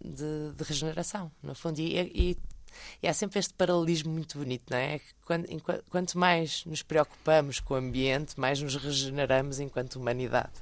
[0.02, 1.78] de, de regeneração, no fundo.
[1.80, 2.38] E, e,
[3.02, 4.98] e, há sempre este paralelismo muito bonito, não é?
[5.26, 10.54] Quando, enquanto, quanto mais nos preocupamos com o ambiente, mais nos regeneramos enquanto humanidade.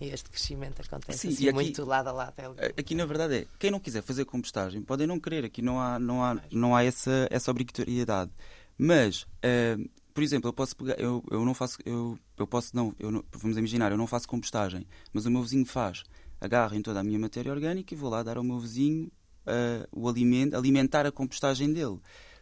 [0.00, 2.32] E este crescimento acontece Sim, assim, aqui, muito lado a lado.
[2.78, 5.98] Aqui, na verdade, é quem não quiser fazer compostagem, podem não querer, aqui não há,
[5.98, 8.30] não há, não há essa, essa obrigatoriedade.
[8.78, 9.86] Mas uh,
[10.20, 13.24] por exemplo, eu posso pegar, eu, eu não faço, eu, eu posso não, eu não,
[13.32, 16.02] vamos imaginar, eu não faço compostagem, mas o meu vizinho faz.
[16.38, 19.10] Agarro em toda a minha matéria orgânica e vou lá dar ao meu vizinho
[19.46, 21.98] uh, o alimento, alimentar a compostagem dele.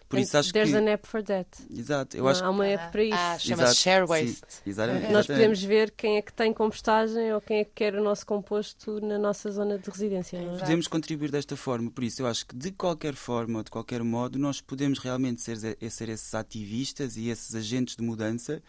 [0.09, 0.77] Por isso acho There's que...
[0.77, 1.49] an app for that.
[1.71, 2.17] Exato.
[2.17, 2.43] Eu acho...
[2.43, 3.15] Há uma app para isso.
[3.15, 4.41] Ah, chama-se Share Waste.
[4.49, 5.13] Sim, exatamente.
[5.13, 8.25] Nós podemos ver quem é que tem compostagem ou quem é que quer o nosso
[8.25, 10.41] composto na nossa zona de residência.
[10.41, 10.59] Não é?
[10.59, 11.91] Podemos contribuir desta forma.
[11.91, 15.43] Por isso eu acho que de qualquer forma ou de qualquer modo nós podemos realmente
[15.43, 15.59] ser,
[15.91, 18.63] ser esses ativistas e esses agentes de mudança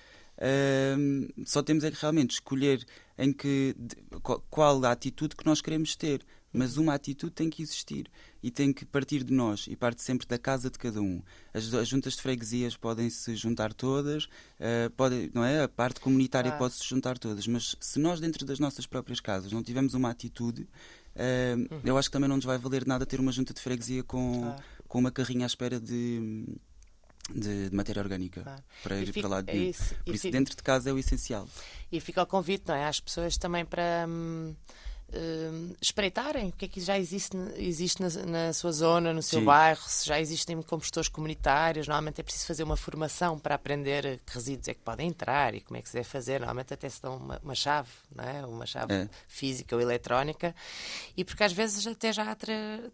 [1.46, 2.86] só temos é que realmente escolher
[3.18, 3.76] em que
[4.50, 6.22] qual a atitude que nós queremos ter.
[6.52, 8.10] Mas uma atitude tem que existir
[8.42, 11.22] e tem que partir de nós e parte sempre da casa de cada um.
[11.54, 15.64] As, as juntas de freguesias podem se juntar todas, uh, pode, não é?
[15.64, 19.52] A parte comunitária pode se juntar todas, mas se nós dentro das nossas próprias casas
[19.52, 21.82] não tivermos uma atitude, uh, uhum.
[21.84, 24.56] eu acho que também não nos vai valer nada ter uma junta de freguesia com,
[24.88, 26.46] com uma carrinha à espera de
[27.34, 28.64] de, de, matéria orgânica claro.
[28.82, 29.96] para ir fica, para lá de é isso.
[30.04, 31.48] Por isso, fica, dentro de casa é o essencial.
[31.92, 32.88] E fica o convite, não é?
[32.88, 34.06] Às pessoas também para.
[34.08, 34.56] Hum,
[35.14, 39.40] uh, espreitarem o que é que já existe, existe na, na sua zona, no seu
[39.40, 39.46] Sim.
[39.46, 41.88] bairro, se já existem compostores comunitários.
[41.88, 45.62] Normalmente é preciso fazer uma formação para aprender que resíduos é que podem entrar e
[45.62, 46.40] como é que se deve fazer.
[46.40, 48.46] Normalmente até se dão uma, uma chave, não é?
[48.46, 49.10] uma chave é.
[49.28, 50.56] física ou eletrónica.
[51.16, 52.36] E porque às vezes até já há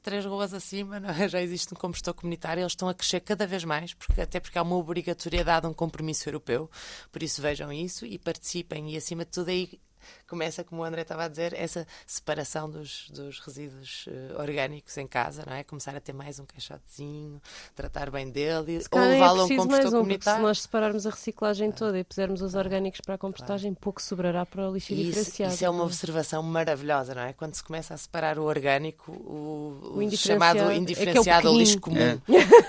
[0.01, 1.28] três ruas acima, é?
[1.30, 4.58] já existe um compostor comunitário, eles estão a crescer cada vez mais, porque, até porque
[4.58, 6.69] há uma obrigatoriedade, um compromisso europeu.
[7.12, 8.93] Por isso vejam isso e participem.
[8.93, 9.80] E acima de tudo aí
[10.28, 15.08] começa, como o André estava a dizer, essa separação dos, dos resíduos uh, orgânicos em
[15.08, 15.63] casa, não é?
[15.63, 17.41] Começar a ter mais um caixotezinho,
[17.76, 20.39] tratar bem dele, ou é levá-lo a um compostor um, comunitário.
[20.39, 23.82] Se nós separarmos a reciclagem toda e pusermos os orgânicos para a compostagem, claro.
[23.82, 25.54] pouco sobrará para o lixo isso, diferenciado.
[25.54, 27.34] Isso é uma observação maravilhosa, não é?
[27.34, 31.58] Quando se começa a separar o orgânico, o, o, o chamado indiferenciado é, é o
[31.58, 32.20] lixo comum, é.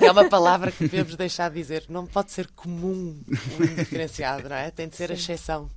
[0.05, 0.11] é.
[0.11, 1.85] uma palavra que devemos deixar de dizer.
[1.89, 3.21] Não pode ser comum
[3.59, 4.71] o indiferenciado, não é?
[4.71, 5.13] Tem de ser Sim.
[5.13, 5.71] a exceção.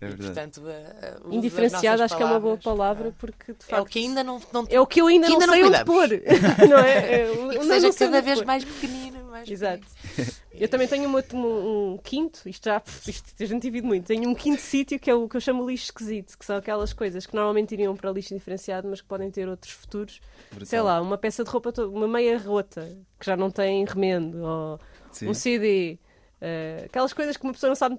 [0.00, 3.78] É e, portanto, uh, Indiferenciado acho palavras, que é uma boa palavra porque de facto
[3.78, 5.84] é o que ainda não, não é o que eu ainda, ainda não, sei onde
[5.84, 6.08] pôr
[6.68, 8.46] não é, é e que seja cada vez pôr.
[8.46, 9.86] mais pequenino mais exato.
[10.52, 14.28] eu também tenho um, um, um quinto isto já isto, a gente divide muito tenho
[14.28, 17.24] um quinto sítio que é o que eu chamo lixo esquisito que são aquelas coisas
[17.24, 20.20] que normalmente iriam para lixo diferenciado mas que podem ter outros futuros.
[20.50, 20.66] Brutal.
[20.66, 24.80] sei lá uma peça de roupa uma meia rota que já não tem remendo ou
[25.10, 25.28] Sim.
[25.28, 25.98] um CD
[26.40, 27.98] Uh, aquelas coisas que uma pessoa não sabe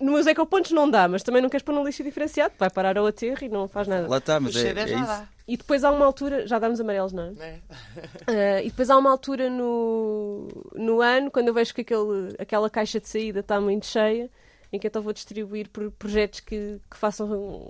[0.00, 2.98] no meus ecopontos não dá, mas também não queres pôr no lixo diferenciado, vai parar
[2.98, 4.08] ao aterro e não faz nada.
[4.08, 5.28] Lá está, mas é, é, é isso.
[5.46, 7.32] E depois há uma altura, já damos amarelos, não é?
[7.38, 8.60] é.
[8.62, 12.68] Uh, e depois há uma altura no, no ano, quando eu vejo que aquele, aquela
[12.68, 14.28] caixa de saída está muito cheia,
[14.72, 17.26] em que então vou distribuir por projetos que, que façam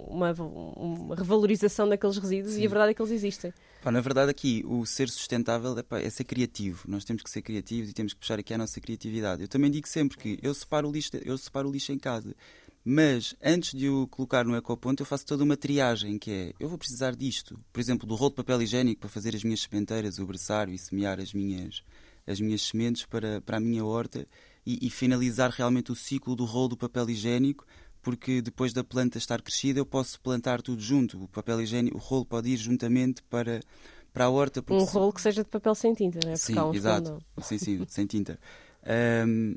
[0.08, 2.62] uma, uma revalorização daqueles resíduos Sim.
[2.62, 3.52] e a verdade é que eles existem.
[3.82, 6.84] Pá, na verdade, aqui o ser sustentável é, pá, é, ser criativo.
[6.86, 9.40] Nós temos que ser criativos e temos que puxar aqui a nossa criatividade.
[9.40, 12.36] Eu também digo sempre que eu separo o lixo, eu separo o lixo em casa.
[12.84, 16.68] Mas antes de o colocar no ecoponto, eu faço toda uma triagem, que é, eu
[16.68, 17.58] vou precisar disto.
[17.72, 20.78] Por exemplo, do rolo de papel higiênico para fazer as minhas sementeiras, o berçário e
[20.78, 21.82] semear as minhas,
[22.26, 24.26] as minhas sementes para, para a minha horta
[24.66, 27.66] e, e finalizar realmente o ciclo do rolo do papel higiênico
[28.02, 31.22] porque depois da planta estar crescida eu posso plantar tudo junto.
[31.22, 33.60] O papel higiênico, o rolo pode ir juntamente para,
[34.12, 34.62] para a horta.
[34.70, 34.92] Um se...
[34.92, 36.36] rolo que seja de papel sem tinta, não é?
[36.36, 37.18] Sim, um exato.
[37.42, 38.38] Sim, sim, sem tinta.
[39.26, 39.56] Um,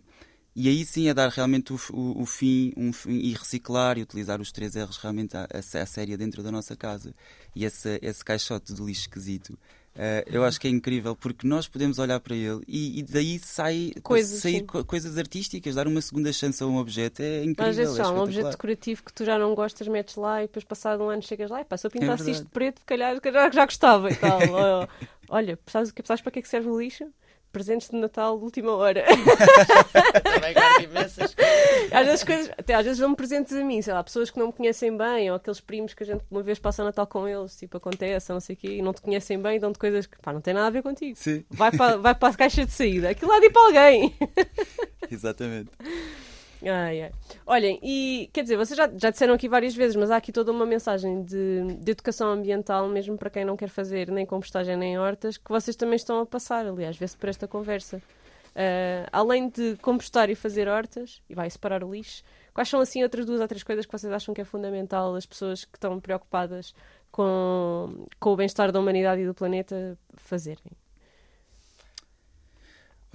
[0.56, 4.04] e aí sim é dar realmente o, o, o fim, um fim, e reciclar e
[4.04, 7.16] utilizar os três R's realmente a, a, a séria dentro da nossa casa.
[7.56, 9.58] E esse, esse caixote de lixo esquisito
[9.96, 13.38] Uh, eu acho que é incrível porque nós podemos olhar para ele e, e daí
[13.38, 17.70] sai coisas, sair co coisas artísticas, dar uma segunda chance a um objeto é incrível.
[17.70, 20.64] Às vezes é um objeto decorativo que tu já não gostas, metes lá e depois
[20.64, 23.20] passado um ano chegas lá e pá, se eu pintasse é isto de preto, calhar
[23.24, 24.40] já, já gostava e tal.
[25.30, 27.06] Olha, sabes, sabes para que é que serve o lixo?
[27.54, 29.06] Presentes de Natal de última hora.
[30.24, 31.94] Também guardo imensas coisas.
[31.94, 34.48] Às vezes, coisas, até às vezes dão-me presentes a mim, sei lá, pessoas que não
[34.48, 37.28] me conhecem bem, ou aqueles primos que a gente uma vez passa o Natal com
[37.28, 40.18] eles, tipo, acontece, não sei o quê, e não te conhecem bem, dão-te coisas que
[40.20, 41.16] pá, não têm nada a ver contigo.
[41.16, 41.46] Sim.
[41.52, 43.12] Vai para, vai para a caixa de saída.
[43.12, 44.16] Aquilo lá de para alguém.
[45.10, 45.70] Exatamente.
[46.66, 47.12] Ai, ai.
[47.46, 50.52] Olhem, e quer dizer, vocês já, já disseram aqui várias vezes, mas há aqui toda
[50.52, 54.98] uma mensagem de, de educação ambiental, mesmo para quem não quer fazer nem compostagem nem
[54.98, 57.98] hortas, que vocês também estão a passar, aliás, vê-se por esta conversa.
[58.56, 62.24] Uh, além de compostar e fazer hortas, e vai separar o lixo,
[62.54, 65.26] quais são assim outras duas ou três coisas que vocês acham que é fundamental as
[65.26, 66.74] pessoas que estão preocupadas
[67.12, 70.83] com, com o bem-estar da humanidade e do planeta fazerem?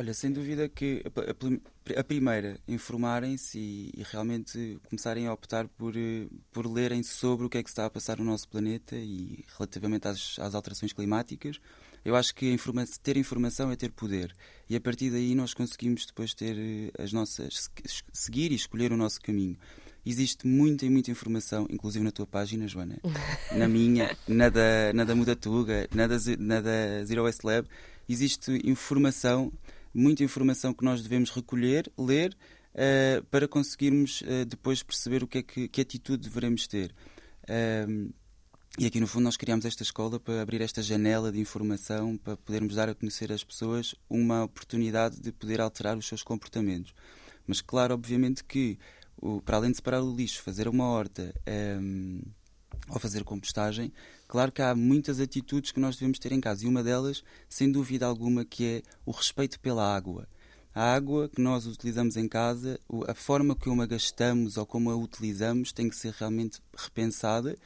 [0.00, 5.96] Olha, sem dúvida que a, a, primeira, informarem-se e, e, realmente começarem a optar por,
[5.96, 9.44] eh, por lerem sobre o que é que está a passar no nosso planeta e
[9.56, 11.58] relativamente às, às alterações climáticas.
[12.04, 14.32] Eu acho que informa ter informação é ter poder
[14.70, 17.68] e a partir daí nós conseguimos depois ter eh, as nossas
[18.12, 19.58] seguir e escolher o nosso caminho.
[20.06, 22.98] Existe muita e muita informação, inclusive na tua página, Joana,
[23.50, 27.66] na minha, na da, na da Mudatuga, na da, na da Zero Waste Lab.
[28.08, 29.52] Existe informação
[29.98, 32.36] muita informação que nós devemos recolher, ler,
[32.74, 36.94] uh, para conseguirmos uh, depois perceber o que é que, que atitude devemos ter.
[37.44, 38.12] Uh,
[38.78, 42.36] e aqui, no fundo, nós criamos esta escola para abrir esta janela de informação, para
[42.36, 46.94] podermos dar a conhecer às pessoas uma oportunidade de poder alterar os seus comportamentos.
[47.44, 48.78] Mas, claro, obviamente que,
[49.16, 51.34] o, para além de separar o lixo, fazer uma horta,
[51.80, 52.20] um,
[52.88, 53.92] ao fazer compostagem,
[54.26, 57.70] claro que há muitas atitudes que nós devemos ter em casa e uma delas, sem
[57.70, 60.28] dúvida alguma, que é o respeito pela água.
[60.74, 64.96] A água que nós utilizamos em casa, a forma como a gastamos ou como a
[64.96, 67.56] utilizamos tem que ser realmente repensada,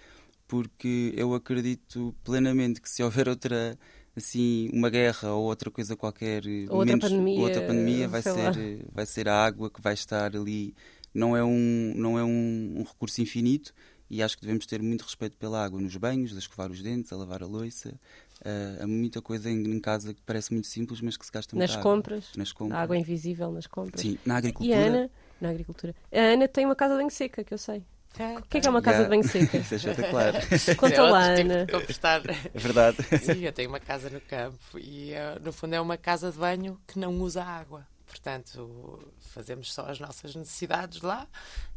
[0.49, 3.79] porque eu acredito plenamente que se houver outra
[4.15, 8.33] assim uma guerra ou outra coisa qualquer ou outra menos, pandemia, outra pandemia vai ser
[8.33, 8.53] lá.
[8.93, 10.75] vai ser a água que vai estar ali
[11.15, 13.73] não é um não é um, um recurso infinito
[14.13, 17.11] e acho que devemos ter muito respeito pela água nos banhos, a escovar os dentes,
[17.11, 17.99] a lavar a louça.
[18.43, 21.57] Uh, há muita coisa em, em, casa que parece muito simples, mas que se gasta
[21.57, 22.79] muito nas compras, nas compras.
[22.79, 24.03] A água invisível nas compras.
[24.03, 24.79] Sim, na agricultura.
[24.79, 25.95] E a Ana, na agricultura.
[26.13, 27.83] A Ana tem uma casa bem seca, que eu sei.
[28.19, 29.05] É, o que é que é uma casa Já.
[29.05, 29.57] de banho seca?
[29.57, 30.35] Isso é espetacular.
[30.77, 31.65] Conta é lá, tipo Ana.
[31.65, 32.23] de compostar.
[32.29, 32.97] É verdade.
[33.19, 36.37] Sim, eu tenho uma casa no campo e eh, no fundo é uma casa de
[36.37, 37.87] banho que não usa água.
[38.13, 41.27] Portanto, fazemos só as nossas necessidades lá.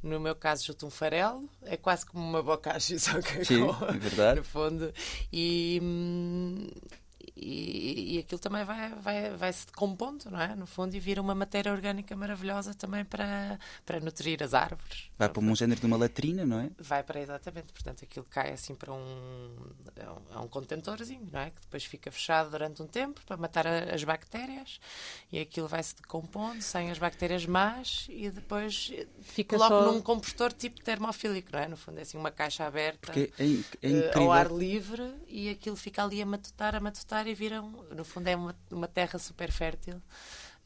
[0.04, 1.50] No meu caso, junto um farelo.
[1.63, 4.39] É quase como uma bocagem, só que Sim, com- é verdade.
[4.39, 4.93] no fundo.
[5.32, 6.67] E, hum,
[7.36, 10.56] e, e aquilo também vai, vai, vai se decompondo, não é?
[10.56, 15.10] No fundo, e vira uma matéria orgânica maravilhosa também para, para nutrir as árvores.
[15.17, 16.69] Vai para um género de uma latrina, não é?
[16.80, 19.56] Vai para exatamente, portanto aquilo cai assim para um,
[19.95, 21.50] é um, é contentorzinho, não é?
[21.50, 24.80] Que depois fica fechado durante um tempo para matar as bactérias
[25.32, 30.02] e aquilo vai se decompondo sem as bactérias más e depois Fica coloco só- num
[30.02, 31.67] compostor tipo termofílico, não é?
[31.67, 35.76] No fundo é assim uma caixa aberta é, é eh, ao ar livre e aquilo
[35.76, 39.18] fica ali a matutar, a matutar e vira, um, no fundo é uma, uma terra
[39.20, 40.02] super fértil.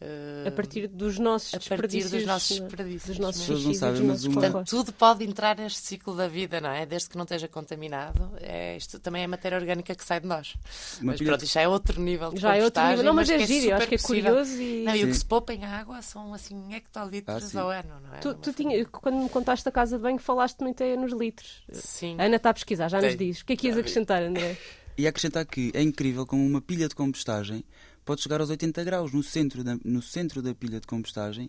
[0.01, 2.11] eh, A partir dos nossos a partir desperdícios.
[2.11, 2.69] dos nossos não é?
[2.69, 3.07] desperdícios.
[3.09, 4.41] Dos nossos As pessoas não sabem, mas nossos uma-.
[4.41, 6.85] Portanto, tudo pode entrar neste ciclo da vida, não é?
[6.85, 8.31] Desde que não esteja contaminado.
[8.39, 10.53] É, isto também é matéria orgânica que sai de nós.
[11.01, 12.97] Uma mas pilha pronto, de- isto já é outro nível de Já é outro nível.
[12.97, 14.83] compostagem, Não, mas, é que giro, acho que é curioso e.
[14.85, 18.15] Não, e o que se poupa em água são assim hectolitros Ah, ao ano, não
[18.15, 18.19] é?
[18.19, 21.61] Tu, tu tinha, quando me contaste a casa de banho, falaste muito aí nos litros.
[21.73, 22.15] Sim.
[22.17, 23.27] A Ana está a pesquisar, já nos Tem.
[23.27, 23.41] diz.
[23.41, 24.55] O que é que ias acrescentar, André?
[24.99, 27.63] E acrescentar que é incrível como uma pilha de compostagem
[28.03, 31.47] pode chegar aos 80 graus no centro da, no centro da pilha de compostagem.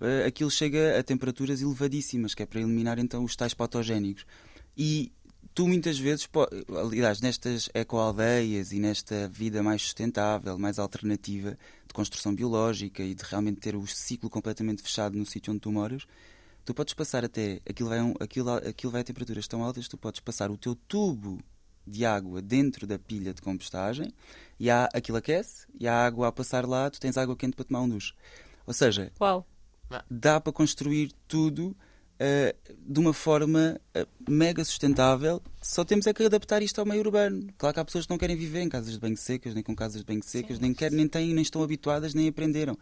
[0.00, 4.26] eh, aquilo chega a temperaturas elevadíssimas, que é para eliminar então os tais patogénicos.
[4.76, 5.12] E
[5.54, 6.28] tu muitas vezes,
[6.84, 11.56] aliás, nestas ecoaldeias e nesta vida mais sustentável, mais alternativa,
[11.86, 15.70] de construção biológica e de realmente ter o ciclo completamente fechado no sítio onde tu
[15.70, 16.04] moras,
[16.64, 19.96] tu podes passar até, aquilo vai, um- aquilo, aquilo vai a temperaturas tão altas, tu
[19.96, 21.38] podes passar o teu tubo
[21.88, 24.12] de água dentro da pilha de compostagem
[24.58, 27.64] e há, aquilo aquece e a água a passar lá, tu tens água quente para
[27.64, 28.12] tomar um duche.
[28.66, 29.46] Ou seja, Qual?
[30.10, 31.76] dá para construir tudo
[32.18, 32.54] eh,
[32.86, 35.40] de uma forma eh, mega sustentável.
[35.60, 37.46] Só temos é que adaptar isto ao meio urbano.
[37.58, 39.74] Claro que há pessoas que não querem viver em casas de banho secas, nem com
[39.74, 42.78] casas de banho secas, nem querem, nem têm, nem estão habituadas, nem aprenderam.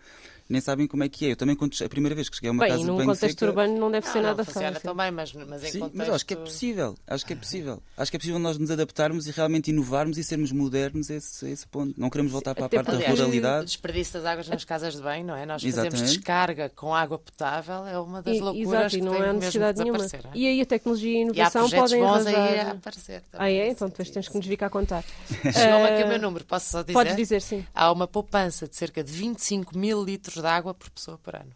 [0.49, 1.33] Nem sabem como é que é.
[1.33, 3.09] Eu também, quando, a primeira vez que cheguei a uma Bem, casa de num banho
[3.09, 3.47] contexto seca...
[3.51, 4.81] urbano não deve ser Não, nada fácil.
[4.81, 5.97] tão bem, mas, mas em Sim, contexto...
[5.99, 6.95] mas eu acho que é possível.
[7.07, 7.83] Acho que é possível.
[7.97, 11.47] Acho que é possível nós nos adaptarmos e realmente inovarmos e sermos modernos a esse,
[11.47, 11.99] a esse ponto.
[11.99, 13.67] Não queremos voltar para a parte da o ruralidade.
[13.67, 15.45] desperdício das águas nas casas de banho, não é?
[15.47, 16.15] Nós fazemos Exatamente.
[16.19, 19.79] descarga com água potável, é uma das E- loucuras Exato, que não tem há necessidade
[19.79, 20.05] de nenhuma.
[20.05, 20.09] é?
[20.35, 22.71] E aí a tecnologia e a E há inovação podem bons aí a arranjar.
[22.77, 23.57] aparecer Ah, também.
[23.59, 23.63] é?
[23.65, 25.05] nesse Então depois tens que nos vir cá contar.
[25.31, 26.93] Chegou-me aqui o Ah, meu número, posso só dizer?
[26.93, 27.67] Podes dizer sim.
[27.75, 31.53] Há uma poupança de cerca de 25 mil litros de água por pessoa por ano.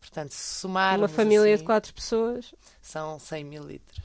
[0.00, 2.54] Portanto, se somarmos Uma família assim, de quatro pessoas.
[2.82, 3.98] são 100 mil litros.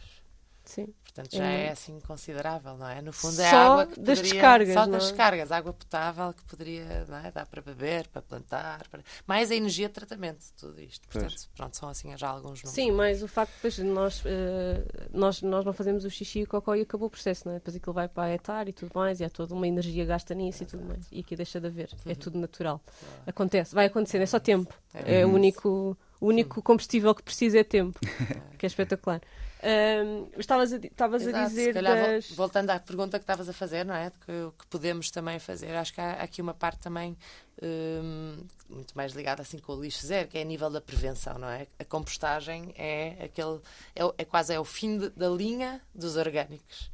[0.64, 0.88] Sim.
[1.12, 1.60] Portanto, É já muito.
[1.60, 3.02] é assim considerável, não é?
[3.02, 5.08] No fundo é Só água que das poderia, descargas, Só das é?
[5.08, 7.32] descargas, água potável que poderia não é?
[7.32, 9.02] dar para beber, para plantar, para...
[9.26, 11.08] mais a energia de tratamento, tudo isto.
[11.12, 11.24] Pois.
[11.24, 12.72] Portanto, pronto, são assim já alguns números.
[12.72, 16.48] Sim, mas o facto de nós, eh, nós, nós não fazemos o xixi e o
[16.48, 17.58] cocó e acabou o processo, não é?
[17.60, 20.34] Depois aquilo vai para a etar e tudo mais, e há toda uma energia gasta
[20.36, 21.06] nisso e tudo mais.
[21.12, 21.90] E aqui deixa de haver.
[22.06, 22.82] É tudo natural.
[23.26, 24.74] Acontece, vai acontecendo, é só tempo.
[24.94, 28.00] É o único, o único combustível que precisa é tempo.
[28.60, 29.22] Que é espetacular.
[29.62, 32.32] Ahm, Estavas a, estavas a Exato, se dizer calhar, das.
[32.32, 34.12] voltando à pergunta que estavas a fazer, não é?
[34.26, 35.76] Que, o que podemos também fazer.
[35.76, 37.18] Acho que há aqui uma parte também
[37.62, 38.38] hum,
[38.70, 41.50] muito mais ligada assim com o lixo zero, que é a nível da prevenção, não
[41.50, 41.68] é?
[41.78, 43.60] A compostagem é aquele
[43.96, 46.90] é, é quase é o fim de- da linha dos orgânicos.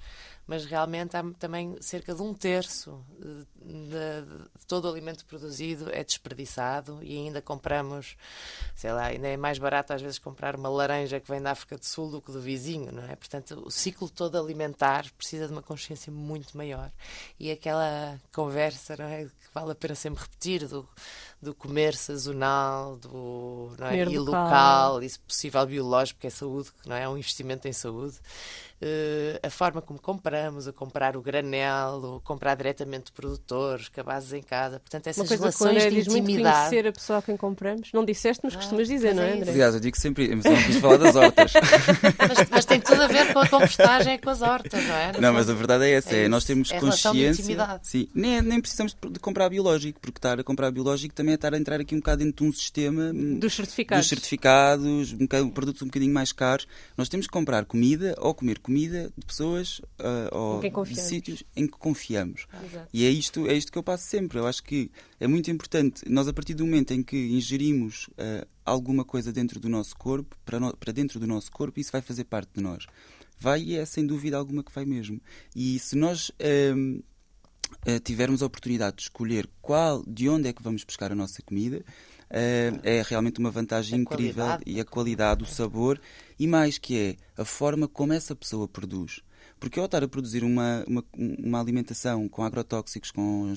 [0.47, 5.89] Mas realmente há também cerca de um terço eh, de, de todo o alimento produzido
[5.91, 8.15] é desperdiçado e ainda compramos,
[8.75, 11.77] sei lá, ainda é mais barato às vezes comprar uma laranja que vem da África
[11.77, 13.15] do Sul do que do vizinho, não é?
[13.15, 16.91] Portanto, o ciclo todo alimentar precisa de uma consciência muito maior.
[17.39, 19.25] E aquela conversa, não é?
[19.25, 20.87] Que vale a pena sempre repetir do,
[21.41, 23.91] do comer sazonal, do não é?
[23.91, 24.43] Comer e local.
[24.45, 27.03] local, e se possível biológico, porque é saúde, não é?
[27.03, 28.15] É um investimento em saúde.
[28.81, 34.41] uh, a forma como compramos, a comprar o granel, o comprar diretamente produtores, cabazes em
[34.41, 34.79] casa.
[34.79, 36.69] Portanto, essas Uma coisa relações que de diz muito intimidade.
[36.69, 37.89] conhecer a pessoa a quem compramos.
[37.93, 39.33] Não disseste, mas Ah, costumas dizer, não é é.
[39.37, 39.51] André?
[39.51, 41.53] Aliás, eu digo sempre, mas não quis falar das hortas.
[42.27, 45.11] Mas, mas tem tudo a ver com a compostagem e com as hortas, não é?
[45.13, 47.41] No Não, mas a verdade é essa, É é, nós temos É consciência.
[47.41, 47.87] intimidade.
[47.87, 51.53] Sim, nem, nem precisamos de comprar biológico, porque estar a comprar biológico também é estar
[51.53, 54.03] a entrar aqui um bocado dentro de um sistema hum, Dos certificados.
[54.05, 56.67] dos certificados, um bocado- produtos um bocadinho mais caros.
[56.97, 61.65] Nós temos que comprar comida ou comer comida de pessoas ah, ou de sítios em
[61.67, 62.47] que confiamos.
[62.65, 62.87] Exato.
[62.93, 64.37] E é isto, é isto que eu passo sempre.
[64.39, 64.89] Eu acho que
[65.19, 66.03] é muito importante.
[66.09, 70.35] Nós, a partir do momento em que ingerimos ah, alguma coisa dentro do nosso corpo,
[70.45, 72.85] para, no- para dentro do nosso corpo, isso vai fazer parte de nós.
[73.37, 75.21] Vai e é sem dúvida alguma que vai mesmo.
[75.55, 76.99] E se nós ahm,
[77.85, 81.41] ah, tivermos a oportunidade de escolher qual, de onde é que vamos buscar a nossa
[81.41, 81.83] comida,
[82.29, 85.99] ah, é realmente uma vantagem A incrível e a qualidade, o sabor
[86.39, 89.21] e mais que é a forma como essa pessoa produz.
[89.59, 93.53] Porque ao estar a produzir uma, uma, uma alimentação com agrotóxicos, com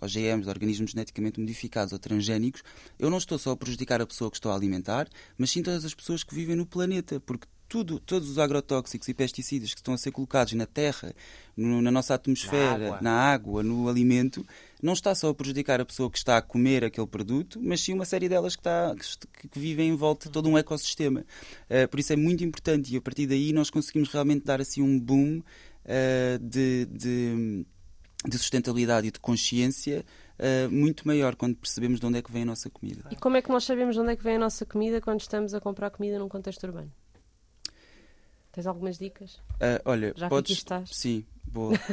[0.00, 2.62] OGMs, organismos geneticamente modificados ou transgénicos,
[2.98, 5.06] eu não estou só a prejudicar a pessoa que estou a alimentar,
[5.36, 7.20] mas sim todas as pessoas que vivem no planeta.
[7.20, 11.12] Porque tudo, todos os agrotóxicos e pesticidas que estão a ser colocados na terra,
[11.56, 12.98] no- na nossa atmosfera, água.
[13.00, 14.46] na água, no alimento,
[14.82, 17.92] não está só a prejudicar a pessoa que está a comer aquele produto, mas sim
[17.94, 21.24] uma série delas que, está, que, que vivem em volta de todo um ecossistema.
[21.68, 24.82] Uh, por isso é muito importante e a partir daí nós conseguimos realmente dar assim
[24.82, 25.38] um boom
[25.84, 27.66] uh, de, de,
[28.28, 30.04] de sustentabilidade e de consciência
[30.38, 33.02] uh, muito maior quando percebemos de onde é que vem a nossa comida.
[33.10, 35.20] E como é que nós sabemos de onde é que vem a nossa comida quando
[35.20, 36.92] estamos a comprar comida num contexto urbano?
[38.54, 39.34] Tens algumas dicas?
[39.54, 40.52] Uh, olha, Já que podes.
[40.52, 40.90] aqui estás.
[40.92, 41.72] Sim, boa.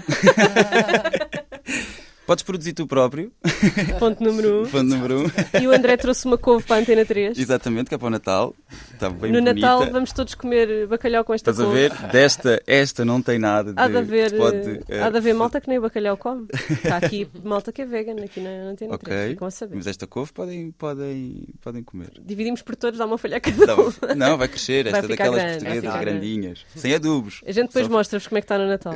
[2.32, 3.30] podes produzir tu próprio,
[4.00, 4.66] Ponto número um.
[4.66, 5.60] ponto número um.
[5.62, 7.38] E o André trouxe uma couve para a Antena 3.
[7.38, 8.56] Exatamente, que é para o Natal.
[8.94, 9.54] Está bem no bonita.
[9.54, 11.90] Natal vamos todos comer bacalhau com esta Estás a couve.
[11.90, 11.94] ver?
[12.10, 13.80] Desta, esta não tem nada de.
[13.82, 16.48] Há de haver, pode, eh, eh, há de haver malta que nem o bacalhau come.
[16.70, 19.18] Está aqui malta que é vegan aqui na na Antena 3.
[19.20, 19.76] Ok, Ficam a saber.
[19.76, 22.12] mas esta couve podem, podem, podem comer.
[22.24, 23.92] Dividimos por todos, dá uma folha a cada Não, um.
[24.16, 24.84] não, vai crescer.
[24.90, 26.66] Vai Esta ficar daquelas grande, vai portuguesas grandinhas.
[26.78, 27.42] Sem adubos.
[27.46, 28.96] A gente depois Só- mostra-vos como é que está no Natal.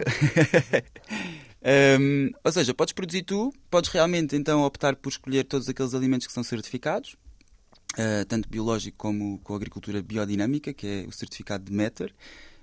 [1.65, 6.27] Hum, ou seja, podes produzir tu, podes realmente então optar por escolher todos aqueles alimentos
[6.27, 7.15] que são certificados,
[7.97, 12.13] ah, tanto biológico como com a agricultura biodinâmica, que é o certificado de Meter.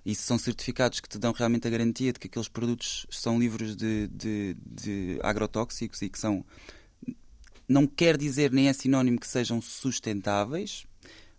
[0.05, 3.77] E são certificados que te dão realmente a garantia de que aqueles produtos são livres
[3.77, 6.45] de, de, de agrotóxicos e que são.
[7.69, 10.85] Não quer dizer nem é sinónimo que sejam sustentáveis,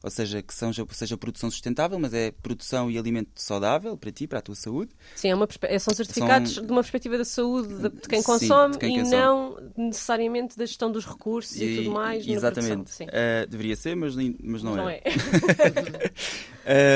[0.03, 4.27] ou seja, que são, seja produção sustentável, mas é produção e alimento saudável para ti,
[4.27, 4.91] para a tua saúde.
[5.15, 8.19] Sim, é uma é- são certificados São- de uma perspectiva da saúde de, de quem
[8.19, 9.21] Sim, consome de quem e consome.
[9.21, 12.27] não necessariamente da gestão dos recursos e, tudo mais.
[12.27, 12.91] Exatamente.
[12.91, 13.07] Sim.
[13.09, 14.97] Ah, deveria ser, mas, mas não, Não é.
[14.97, 15.03] é.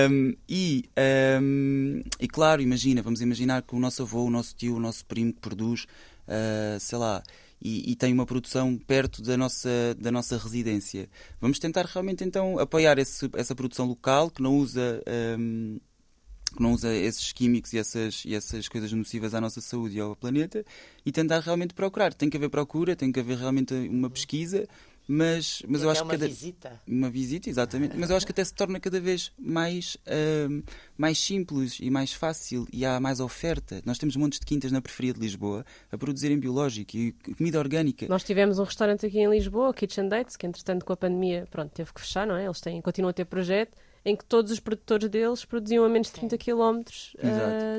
[0.09, 0.85] Um, e,
[1.41, 5.05] um, e claro, imagina, vamos imaginar que o nosso avô, o nosso tio, o nosso
[5.05, 5.83] primo que produz,
[6.27, 7.21] uh, sei lá,
[7.61, 11.09] e, e tem uma produção perto da nossa, da nossa residência.
[11.39, 15.01] Vamos tentar realmente então apoiar esse, essa produção local que não usa.
[15.39, 15.79] um,
[16.55, 19.99] que não usa esses químicos e essas, e essas coisas nocivas à nossa saúde e
[19.99, 20.65] ao planeta
[21.05, 22.13] e tentar realmente procurar.
[22.13, 24.65] Tem que haver procura, tem que haver realmente uma pesquisa,
[25.07, 26.81] mas, mas eu até acho que uma cada, visita.
[26.85, 27.95] uma visita, exatamente.
[27.95, 30.61] Mas eu acho que até se torna cada vez mais, ahm,
[30.97, 33.81] mais simples e mais fácil e há mais oferta.
[33.85, 38.05] Nós temos montes de quintas na periferia de Lisboa a produzirem biológico e comida orgânica.
[38.09, 41.47] Nós tivemos um restaurante aqui em Lisboa, o Kitchen Dates, que entretanto com a pandemia
[41.49, 42.45] pronto, teve que fechar, não é?
[42.45, 46.07] Eles têm, continuam a ter projeto em que todos os produtores deles produziam a menos
[46.07, 46.81] de 30 km.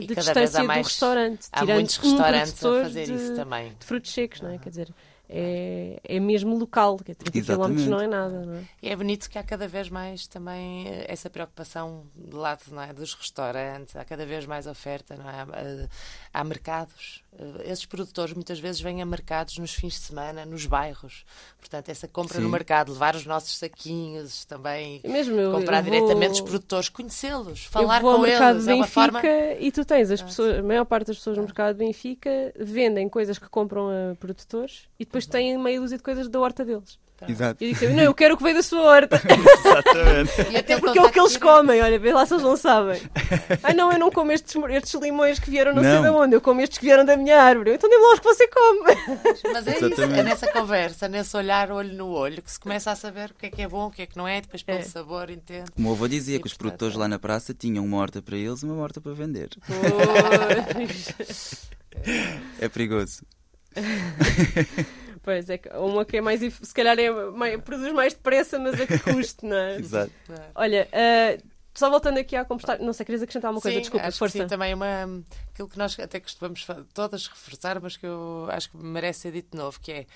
[0.02, 1.46] E de distância há mais- do restaurante.
[1.52, 3.72] Há tirando muitos um restaurantes a produtor fazer de, isso também.
[3.78, 4.58] de frutos secos, não é?
[4.58, 4.94] Quer dizer,
[5.28, 7.88] é, é mesmo local, que é 30 km Exatamente.
[7.88, 8.64] não é nada, não é?
[8.82, 12.82] E é bonito que há cada vez mais também eh, essa preocupação do lado não
[12.82, 15.42] é, dos restaurantes, há cada vez mais oferta, não é?
[15.42, 17.22] Há, há mercados.
[17.38, 21.24] Eh, Esses produtores muitas vezes vêm a mercados nos fins de semana, nos bairros.
[21.58, 22.42] Portanto, essa compra Sim.
[22.42, 26.88] no mercado, levar os nossos saquinhos também, mesmo eu, comprar eu vou- diretamente dos produtores,
[26.88, 28.64] conhecê-los, eu falar vou ao com mercado eles.
[28.64, 29.22] de É uma Benfica forma.
[29.60, 33.08] e tu tens as pessoas, a maior parte das pessoas no mercado de Benfica vendem
[33.08, 36.98] coisas que compram a produtores e depois têm meia dúzia de coisas da horta deles.
[37.26, 37.64] Exato.
[37.64, 39.20] E eu digo sempre, não, eu quero o que veio da sua horta.
[39.26, 40.52] Exatamente.
[40.52, 43.00] E Até porque é o que eles comem, olha, vê lá se eles não sabem.
[43.62, 46.02] Ai não, eu não como estes, estes limões que vieram não, sei Não.
[46.02, 47.72] de onde, eu como estes que vieram da minha árvore.
[47.74, 48.78] Então dê-me lá os que você come.
[49.52, 50.20] Mas é isso, Exatamente.
[50.20, 53.46] é nessa conversa, nesse olhar olho no olho, que se começa a saber o que
[53.46, 54.82] é que é bom, o que é que não é, depois pelo É.
[54.82, 55.70] sabor, entende?
[55.76, 58.20] O meu avô dizia E, que os portanto, produtores lá na praça tinham uma horta
[58.22, 59.48] para eles e uma horta para vender.
[60.72, 61.68] Pois.
[62.60, 63.22] É perigoso.
[65.28, 68.80] Pois é, que uma que é mais, se calhar é mais, produz mais depressa, mas
[68.80, 69.76] a que custo, não é?
[69.76, 70.10] Exato.
[70.54, 71.38] Olha, ah,
[71.74, 74.38] Só voltando aqui à compostagem, não sei, querias acrescentar uma coisa, sim, desculpa, acho força.
[74.38, 75.22] Que sim, também uma.
[75.52, 79.50] Aquilo que nós até costumamos todas reforçar, mas que eu acho que merece ser dito
[79.52, 80.06] de novo, que é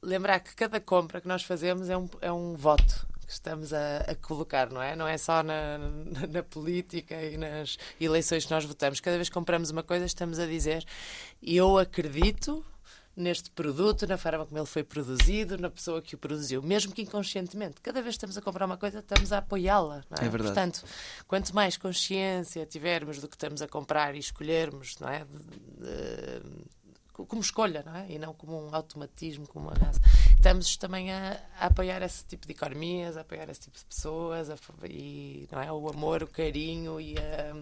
[0.00, 3.98] lembrar que cada compra que nós fazemos é um, é um voto que estamos a,
[3.98, 4.96] a colocar, não é?
[4.96, 8.98] Não é só na, na, na, política e nas eleições que nós votamos.
[8.98, 10.86] Cada vez que compramos uma coisa, estamos a dizer
[11.42, 12.64] eu acredito
[13.16, 17.02] neste produto, na forma como ele foi produzido, na pessoa que o produziu, mesmo que
[17.02, 17.80] inconscientemente.
[17.80, 20.02] Cada vez que estamos a comprar uma coisa, estamos a apoiá-la.
[20.10, 20.24] É?
[20.24, 20.28] é?
[20.28, 20.42] verdade.
[20.42, 20.84] Portanto,
[21.26, 25.24] quanto mais consciência tivermos do que estamos a comprar e escolhermos, não é?
[25.24, 26.62] De, de,
[27.12, 28.10] como escolha, não é?
[28.10, 30.00] E não como um automatismo, como uma raça.
[30.34, 34.48] Estamos também a, a, apoiar esse tipo de economias, a apoiar esse tipo de pessoas,
[34.48, 34.56] a,
[34.88, 35.70] e não é?
[35.70, 37.54] o amor, o carinho e a,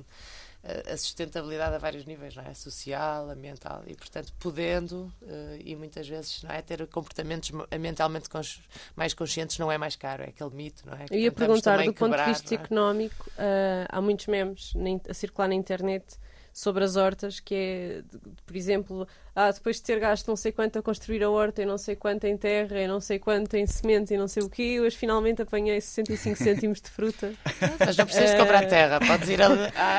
[0.63, 2.53] a, sustentabilidade a vários níveis, não é?
[2.53, 3.83] Social, ambiental.
[3.87, 6.61] E, portanto, podendo, uh, e muitas vezes, não é?
[6.61, 8.61] Ter comportamentos ambientalmente cons
[8.95, 11.07] mais conscientes não é mais caro, é aquele mito, não é?
[11.07, 12.57] Que Eu ia perguntar, do ponto de vista é?
[12.57, 14.73] económico, uh, há muitos memes
[15.09, 16.05] a circular na internet
[16.53, 18.03] sobre as hortas, que é,
[18.44, 21.64] por exemplo, ah, depois de ter gasto não sei quanto a construir a horta e
[21.64, 24.51] não sei quanto em terra e não sei quanto em semente e não sei o
[24.51, 27.32] quê, hoje finalmente apanhei 65 cêntimos de fruta.
[27.78, 28.36] Mas não precisas uh...
[28.38, 29.48] comprar terra, podes ir à,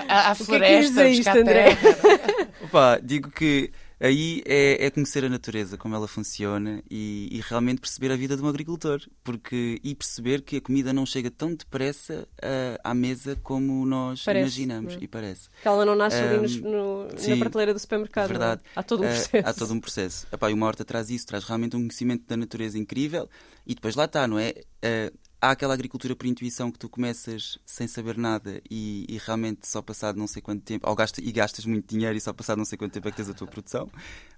[0.07, 1.75] à, à floresta que é que isto, André?
[1.75, 2.47] terra.
[2.63, 3.71] Opa, digo que
[4.01, 8.35] aí é, é, conhecer a natureza, como ela funciona e, e, realmente perceber a vida
[8.35, 9.01] de um agricultor.
[9.23, 14.23] Porque, e perceber que a comida não chega tão depressa uh, à mesa como nós
[14.23, 14.93] parece, imaginamos.
[14.95, 14.97] É?
[15.01, 15.49] E parece.
[15.61, 18.25] Que ela não nasce um, ali no, no, sim, na prateleira do supermercado.
[18.25, 18.27] É?
[18.29, 18.61] Verdade.
[18.75, 19.37] Há todo um processo.
[19.37, 20.27] Uh, há todo um processo.
[20.31, 23.29] Epá, e uma horta traz isso, traz realmente um conhecimento da natureza incrível.
[23.65, 24.55] E depois lá está, não é?
[24.83, 29.67] Uh, há aquela agricultura por intuição que tu começas sem saber nada e, e realmente
[29.67, 32.59] só passado não sei quanto tempo, ou gasta, e gastas muito dinheiro e só passado
[32.59, 33.89] não sei quanto tempo é que tens a tua produção.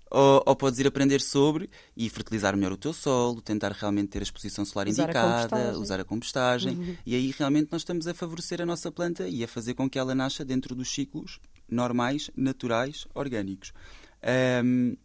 [0.09, 4.19] Ou, ou, podes ir aprender sobre e fertilizar melhor o teu solo, tentar realmente ter
[4.19, 6.77] a exposição solar usar indicada, a usar a compostagem.
[6.77, 6.97] Uhum.
[7.03, 9.97] E aí realmente nós estamos a favorecer a nossa planta e a fazer com que
[9.97, 13.73] ela nasça dentro dos ciclos normais, naturais, orgânicos.
[14.63, 14.95] Um,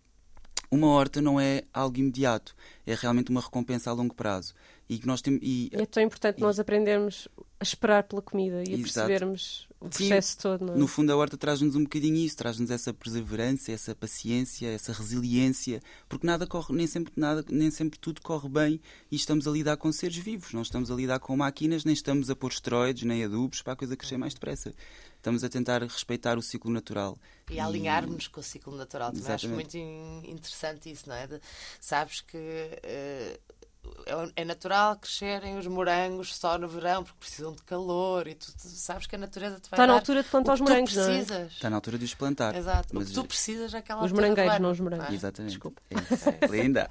[0.71, 2.55] uma horta não é algo imediato,
[2.87, 4.53] é realmente uma recompensa a longo prazo.
[4.89, 7.29] E que nós temos, e, é tão importante e, nós aprendermos
[7.61, 10.65] a esperar pela comida e a percebermos o processo Sim, todo.
[10.65, 10.77] Não é?
[10.79, 15.83] No fundo, a horta traz-nos um bocadinho isso, traz-nos essa perseverança, essa paciência, essa resiliência,
[16.09, 18.81] porque nada corre, nem sempre, nada, nem sempre tudo corre bem
[19.11, 22.31] e estamos a lidar com seres vivos, não estamos a lidar com máquinas, nem estamos
[22.31, 24.73] a pôr esteroides, nem adubos para a coisa crescer mais depressa.
[25.17, 27.19] Estamos a tentar respeitar o ciclo natural.
[27.51, 29.13] E a alinharmos com o ciclo natural.
[29.13, 31.27] Também acho muito interessante isso, não é?
[31.27, 31.41] De,
[31.81, 32.37] sabes que.
[32.37, 33.58] Uh,
[34.07, 38.47] é, é natural crescerem os morangos só no verão porque precisam de calor e tu,
[38.53, 41.09] tu sabes que a natureza te vai Está na altura de plantar os morangos, não
[41.09, 41.21] é?
[41.21, 42.57] Está na altura de os plantar.
[42.57, 42.89] Exato.
[42.93, 43.05] Mas...
[43.05, 45.13] O que tu precisas é aquela Os morangueiros, não os morangos.
[45.13, 45.53] Exatamente.
[45.53, 45.83] Desculpa.
[45.91, 46.89] É Linda.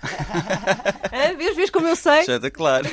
[1.12, 2.24] é, vês, vês como eu sei?
[2.26, 2.88] Já está claro.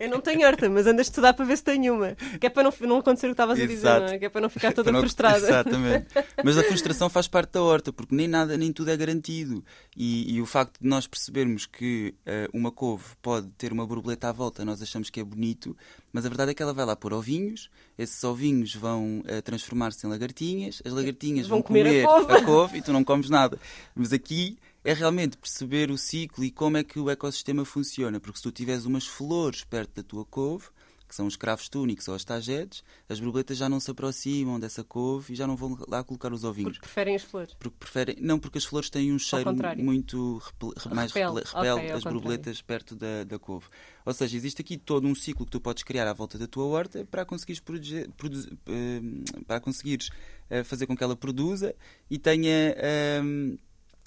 [0.00, 2.14] eu não tenho horta, mas ando a estudar para ver se tenho uma.
[2.40, 4.18] Que é para não, não acontecer o que estavas a dizer, não é?
[4.18, 5.00] Que é para não ficar toda não...
[5.00, 5.38] frustrada.
[5.38, 6.06] Exatamente.
[6.42, 9.64] Mas a frustração faz parte da horta, porque nem nada, nem tudo é garantido.
[9.96, 14.28] E, e o facto de nós percebermos que uh, uma couve pode ter uma borboleta
[14.28, 15.76] à volta, nós achamos que é bonito,
[16.12, 20.06] mas a verdade é que ela vai lá pôr ovinhos, esses ovinhos vão uh, transformar-se
[20.06, 22.32] em lagartinhas, as lagartinhas vão, vão comer, comer, a, couve.
[22.32, 23.58] a couve e tu não comes nada.
[23.94, 28.38] Mas aqui é realmente perceber o ciclo e como é que o ecossistema funciona, porque
[28.38, 30.66] se tu tiveres umas flores perto da tua couve,
[31.10, 34.84] que são os cravos túnicos ou as tagetes, as borboletas já não se aproximam dessa
[34.84, 36.78] couve e já não vão lá colocar os ovinhos.
[36.78, 37.56] Porque preferem as flores?
[37.58, 41.90] Porque preferem, não, porque as flores têm um cheiro muito repel, mais repel, repel okay,
[41.90, 43.66] as borboletas perto da, da couve.
[44.06, 46.64] Ou seja, existe aqui todo um ciclo que tu podes criar à volta da tua
[46.66, 49.00] horta para conseguires, produzir, eh,
[49.48, 50.10] para conseguires
[50.48, 51.74] eh, fazer com que ela produza
[52.08, 52.76] e tenha
[53.20, 53.58] um,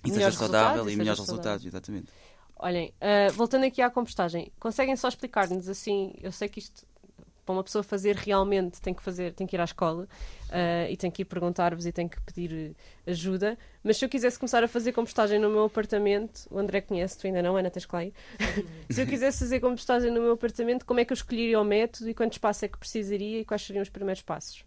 [0.05, 2.07] e seja saudável e, e melhores resultados, exatamente.
[2.55, 6.85] Olhem, uh, voltando aqui à compostagem, conseguem só explicar-nos assim, eu sei que isto
[7.45, 10.95] para uma pessoa fazer realmente tem que fazer, tem que ir à escola uh, e
[10.97, 12.75] tem que ir perguntar-vos e tem que pedir
[13.05, 13.57] ajuda.
[13.83, 17.27] Mas se eu quisesse começar a fazer compostagem no meu apartamento, o André conhece, tu
[17.27, 17.87] ainda não, Ana, tens
[18.89, 22.09] se eu quisesse fazer compostagem no meu apartamento, como é que eu escolheria o método
[22.09, 24.63] e quanto espaço é que precisaria e quais seriam os primeiros passos?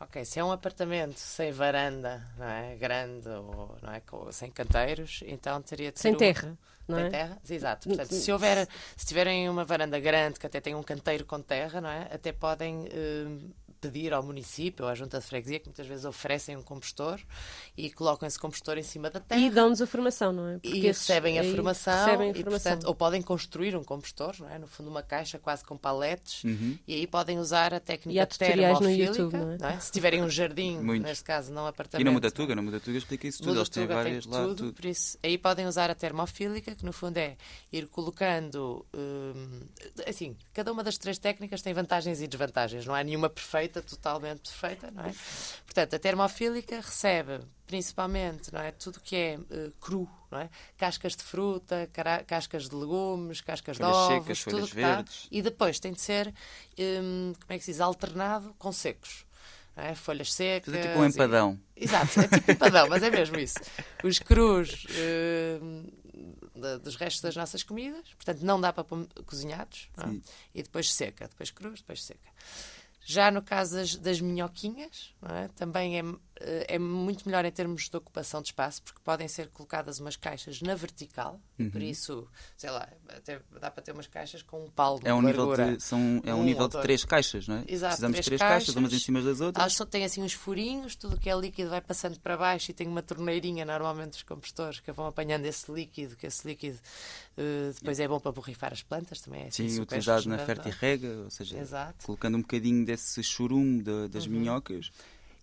[0.00, 2.76] Ok, se é um apartamento sem varanda, não é?
[2.76, 4.00] Grande ou não é?
[4.32, 6.92] sem canteiros, então teria de Sem terra, um...
[6.92, 7.02] não é?
[7.02, 7.88] Sem terra, exato.
[7.88, 11.80] Portanto, se houver, se tiverem uma varanda grande que até tem um canteiro com terra,
[11.80, 12.08] não é?
[12.12, 16.56] Até podem uh, pedir ao município ou à junta de freguesia, que muitas vezes oferecem
[16.56, 17.20] um compostor
[17.76, 19.40] e colocam esse compostor em cima da terra.
[19.40, 20.60] E dão-nos a formação, não é?
[20.62, 22.72] e recebem a, formação, recebem a e, formação.
[22.72, 24.58] portanto, ou podem construir um compostor, não é?
[24.58, 26.78] No fundo, uma caixa quase com paletes, Uhum.
[26.86, 29.78] e aí podem usar a E técnica termofílica, YouTube, não é?
[29.80, 31.08] Se tiverem um jardim, Muitos.
[31.08, 32.00] neste caso, não apartamento.
[32.02, 33.58] E na Mudatuga, na Mudatuga explica isso tudo.
[33.58, 34.72] Eles têm várias tem lá, tudo, tudo.
[34.72, 37.36] Por isso, aí podem usar a termofílica, que no fundo é
[37.72, 38.84] ir colocando.
[38.94, 39.60] hum,
[40.06, 42.84] assim, cada uma das três técnicas tem vantagens e desvantagens.
[42.86, 45.12] Não há nenhuma perfeita, totalmente perfeita, não é?
[45.64, 50.48] Portanto, a termofílica recebe principalmente não é, tudo que é eh, cru, não é?
[50.78, 51.88] Cascas de fruta,
[52.26, 54.94] cascas de legumes, cascas Folhas de ovos, secas, tudo que está.
[54.96, 55.28] verdes.
[55.30, 56.34] E depois tem de ser,
[56.78, 59.26] hum, como é que se diz, alternado com secos.
[59.76, 59.94] é?
[59.94, 60.74] Folhas secas.
[60.74, 61.60] Fazer tipo um e- empadão.
[61.76, 63.58] Exato, é tipo empadão, mas é mesmo isso.
[64.02, 64.86] Os crus
[66.54, 70.16] da- dos restos das nossas comidas, portanto não dá para pôr cozinhados, não é?
[70.54, 72.28] E depois seca, depois crus, depois seca.
[73.10, 75.48] Já no caso das, das minhoquinhas, é?
[75.56, 76.02] também é,
[76.40, 80.60] é muito melhor em termos de ocupação de espaço, porque podem ser colocadas umas caixas
[80.62, 81.70] na vertical, Uhum.
[81.70, 85.20] por isso, sei lá, até dá para ter umas caixas com um palmo É um
[85.20, 87.64] de nível de, são, é um Um nível de três caixas, não é?
[87.66, 89.04] Exato, Precisamos de três três caixas, umas em caixas.
[89.04, 89.60] cima das outras.
[89.62, 92.70] Elas só têm assim uns furinhos, tudo o que é líquido vai passando para baixo
[92.70, 96.78] e tem uma torneirinha normalmente dos compostores que vão apanhando esse líquido, que esse líquido
[97.36, 100.64] eh, depois é bom para borrifar as plantas, também é assim Sim, utilizado na regenerador.
[100.72, 102.06] fertirrega, ou seja, Exato.
[102.06, 104.32] colocando um bocadinho desse churume da- das Uhum.
[104.32, 104.92] minhocas.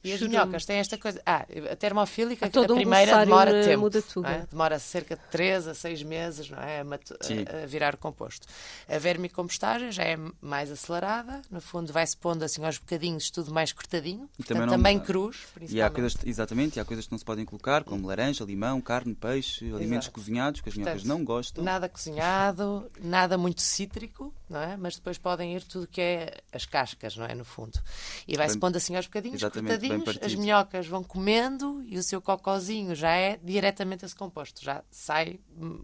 [0.05, 1.21] E as minhocas têm esta coisa.
[1.25, 3.81] Ah, a termofílica, Há todo a um primeira demora na tempo.
[3.81, 4.29] Mudatuga.
[4.29, 4.45] não é?
[4.49, 6.81] Demora cerca de 3 a 6 meses não é?
[6.81, 8.47] a, a- a virar composto.
[8.87, 13.71] A vermicompostagem já é mais acelerada, no fundo vai-se pondo assim aos bocadinhos, tudo mais
[13.73, 15.53] cortadinho, E portanto, também também, não- cruz, E há
[15.89, 15.93] principalmente.
[15.93, 19.65] coisas, exatamente, e há coisas que não se podem colocar, como laranja, limão, carne, peixe,
[19.73, 20.11] alimentos Exato.
[20.11, 21.63] cozinhados, que as minhocas Portanto, não gostam.
[21.63, 24.77] Nada cozinhado, nada muito cítrico, não é?
[24.77, 27.33] Mas depois podem ir tudo que é as cascas, não é?
[27.35, 27.79] No fundo.
[28.27, 32.21] E vai-se pondo assim aos bocadinhos, Exatamente, bem as minhocas vão comendo e o seu
[32.21, 35.39] cocózinho já é diretamente esse composto, já sai,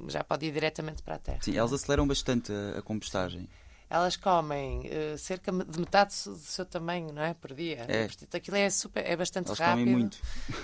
[0.08, 1.40] já pode ir diretamente para a terra.
[1.42, 3.48] Sim, elas aceleram bastante a, a compostagem.
[3.94, 7.34] Elas comem eh, cerca de metade do seu tamanho, não é?
[7.34, 7.84] Por dia.
[7.90, 8.06] É.
[8.06, 9.80] Portanto, aquilo é super, é bastante Elas rápido.
[9.80, 10.18] comem muito.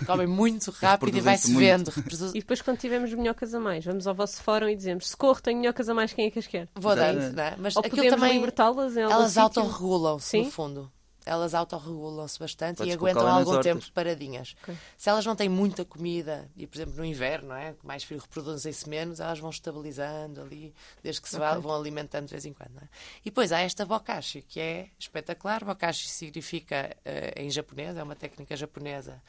[0.06, 1.90] Comem muito rápido e vai-se vendo.
[1.92, 5.42] reprodu- E depois, quando tivermos minhocas a mais, vamos ao vosso fórum e dizemos: socorro,
[5.42, 6.70] tenho minhocas a mais, quem é que as quer?
[6.74, 7.56] Vou dando, não é?
[7.58, 8.32] Mas Ou aquilo também.
[8.36, 10.92] libertá-las Elas autorregulam-se, no fundo.
[11.28, 13.66] Elas autorregulam-se bastante Podes e aguentam algum hortas.
[13.66, 14.56] tempo paradinhas.
[14.64, 14.78] Ok.
[14.98, 17.76] Se elas não têm muita comida, e por exemplo no inverno, não é?
[17.84, 20.74] Mais frio reproduzem-se menos, elas vão estabilizando ali,
[21.04, 21.62] desde que se vá- Ok.
[21.62, 22.72] vão alimentando de vez em quando.
[22.74, 22.90] não é?
[23.22, 25.64] E depois há esta bokashi, que é espetacular.
[25.64, 29.22] Bokashi significa, eh, em japonês, é uma técnica japonesa,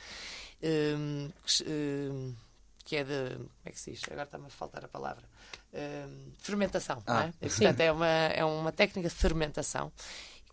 [0.63, 2.35] hum, que se- hum,
[2.85, 3.35] que é de.
[3.37, 4.03] Como é que se diz?
[4.05, 5.25] Agora está-me a faltar a palavra.
[5.75, 7.47] Hum, fermentação, não Ah, é?
[7.47, 9.93] E, portanto, é uma, é uma técnica de fermentação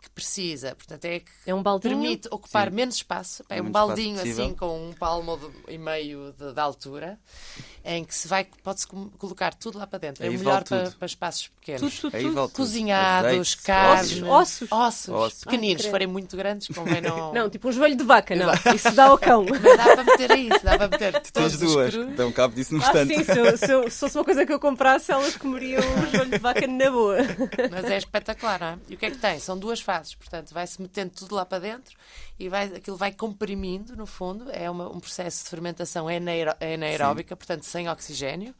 [0.05, 1.93] que precisa, portanto, é que É um baldinho?
[1.99, 2.75] permite ocupar Sim.
[2.75, 3.43] menos espaço.
[3.49, 7.19] É O um baldinho assim com um palmo de- e meio de, de altura,
[7.83, 10.23] em que se vai pode-se colocar tudo lá para dentro.
[10.23, 11.81] É Aí melhor para, para espaços pequenos.
[11.99, 12.49] Tudo, tudo, Aí tudo.
[12.49, 14.71] Cozinhados, Azeites, carne, Ossos, ossos.
[14.71, 15.43] ossos, Ossos.
[15.43, 15.81] pequeninos.
[15.81, 17.33] Ai, Se forem muito grandes, convém não.
[17.35, 18.51] Não, tipo um joelho de vaca, não.
[18.73, 19.45] Isso dá ao cão.
[19.49, 22.81] Mas dá para meter aí, isso dá para meter Tens duas, dão cabo disso no
[22.83, 23.15] Ah, instante.
[23.15, 26.11] sim, se, eu- se, eu- se fosse uma coisa que eu comprasse, elas comeriam o
[26.11, 27.17] joelho de vaca na boa.
[27.71, 28.77] Mas é espetacular, não é?
[28.89, 29.39] E o que é que tem?
[29.39, 31.95] São duas fases, portanto, vai-se metendo tudo lá para dentro
[32.39, 36.07] e vai, aquilo vai comprimindo, no fundo, é uma- um processo de fermentação
[36.59, 38.53] anaeróbica, portanto, sem oxigênio.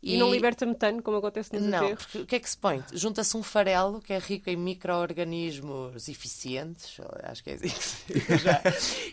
[0.00, 2.04] E, não liberta metano, como acontece nos Não, aterros.
[2.04, 2.84] porque o que é que se põe?
[2.92, 8.04] Junta-se um farelo que é rico em micro-organismos eficientes, acho que é assim diz
[8.40, 8.62] já,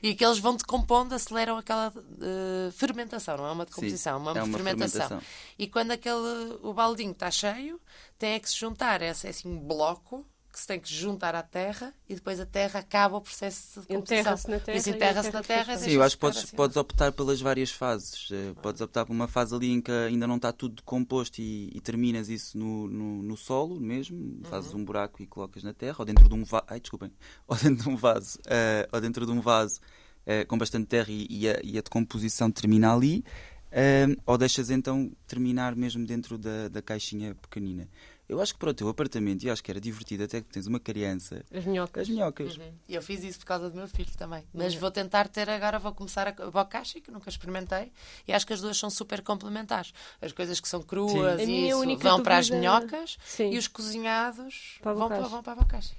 [0.03, 1.91] e que eles vão decompondo, aceleram aquela
[2.21, 5.01] eh, fermentação, não é uma decomposição, é uma, é uma fermentação.
[5.07, 5.21] fermentação.
[5.57, 7.79] E quando aquele, o baldinho está cheio,
[8.19, 10.23] tem é que se juntar, é assim um bloco
[10.55, 13.87] que se tem que juntar à terra e depois a terra acaba o processo de
[13.87, 14.21] decomposição.
[14.21, 15.63] Enterra-se na terra Isso e enterra-se terra na terra.
[15.73, 16.79] depois Sim, eu acho que podes, ficar podes assim.
[16.81, 18.29] optar pelas várias fases.
[18.31, 21.69] Eh, Podes optar por uma fase ali em que ainda não está tudo decomposto e,
[21.75, 24.79] e terminas isso no, no, no solo mesmo, fazes Uhum.
[24.79, 26.63] um buraco e colocas na terra, ou dentro de um vaso.
[26.69, 27.11] Ai, desculpem.
[27.47, 28.39] Ou dentro de um vaso.
[28.47, 29.81] eh, ou dentro de um vaso
[30.25, 33.23] eh, com bastante terra e, e a, e a decomposição termina ali.
[33.71, 37.87] eh, ou deixas então terminar mesmo dentro da, da caixinha pequenina.
[38.27, 40.65] Eu acho que para o teu apartamento, e acho que era divertido até que tens
[40.65, 42.01] uma criança, As minhocas.
[42.03, 42.57] as minhocas.
[42.57, 42.73] Uhum.
[42.89, 44.43] E eu fiz isso por causa do meu filho também.
[44.51, 47.91] Mas vou tentar ter agora, vou começar a bocashi, que nunca experimentei,
[48.27, 49.93] e acho que as duas são super complementares.
[50.19, 53.51] As coisas que são cruas e isso única vão para as minhocas Sim.
[53.51, 55.95] e os cozinhados Para vão, para, vão para a bocashi.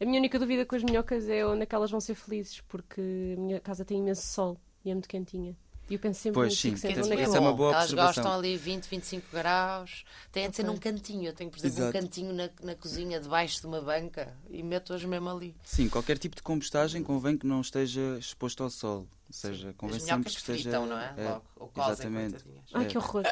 [0.00, 2.60] A minha única dúvida com as minhocas é onde é que elas vão ser felizes,
[2.68, 5.56] porque a minha casa tem imenso sol e é muito quentinha.
[5.90, 7.74] E eu penso sempre Pois, no sim, Centro, onde é que é eu uma boa
[7.74, 10.04] Elas gostam ali 20, 25 graus.
[10.30, 11.26] Tem de ser num cantinho.
[11.26, 11.98] Eu tenho, por exemplo, um Exato.
[11.98, 15.52] cantinho na, na cozinha, debaixo de uma banca, e meto-as mesmo ali.
[15.64, 18.98] Sim, qualquer tipo de compostagem convém que não esteja exposto ao sol.
[19.00, 20.62] Ou seja, convém sempre minhocas que esteja.
[20.62, 21.14] fritam, não é?
[21.16, 21.44] é, Logo.
[21.56, 22.44] Ou cozem, exatamente.
[22.72, 22.88] Ai, É.
[22.88, 23.24] que horror.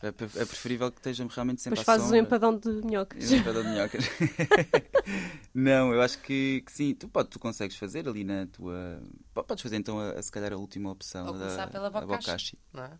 [0.00, 2.20] É, pre- é preferível que esteja realmente sempre Depois à fazes um sombra.
[2.26, 3.32] empadão de minhocas.
[3.32, 4.04] Um empadão de minhocas.
[5.54, 6.94] não, eu acho que, que sim.
[6.94, 9.02] Tu, pode, tu consegues fazer ali na tua.
[9.34, 11.90] po- Podes fazer então, a, a- se calhar, a última opção Ou da começar pela
[11.90, 12.58] bocashi.
[12.72, 12.90] Não é?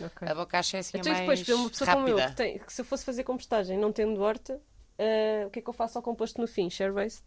[0.00, 0.28] Ok.
[0.28, 2.30] A bocacha é assim Então, e mais depois, para uma pessoa como eu, rápida.
[2.30, 4.60] que, tem- que se eu fosse fazer compostagem não tendo horta,
[4.98, 6.68] eh, o que é que eu faço ao composto no fim?
[6.70, 7.24] Share waste?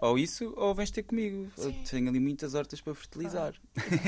[0.00, 1.50] Ou isso, ou vens ter comigo.
[1.56, 1.82] Eu Sim.
[1.90, 3.54] tenho ali muitas hortas para fertilizar.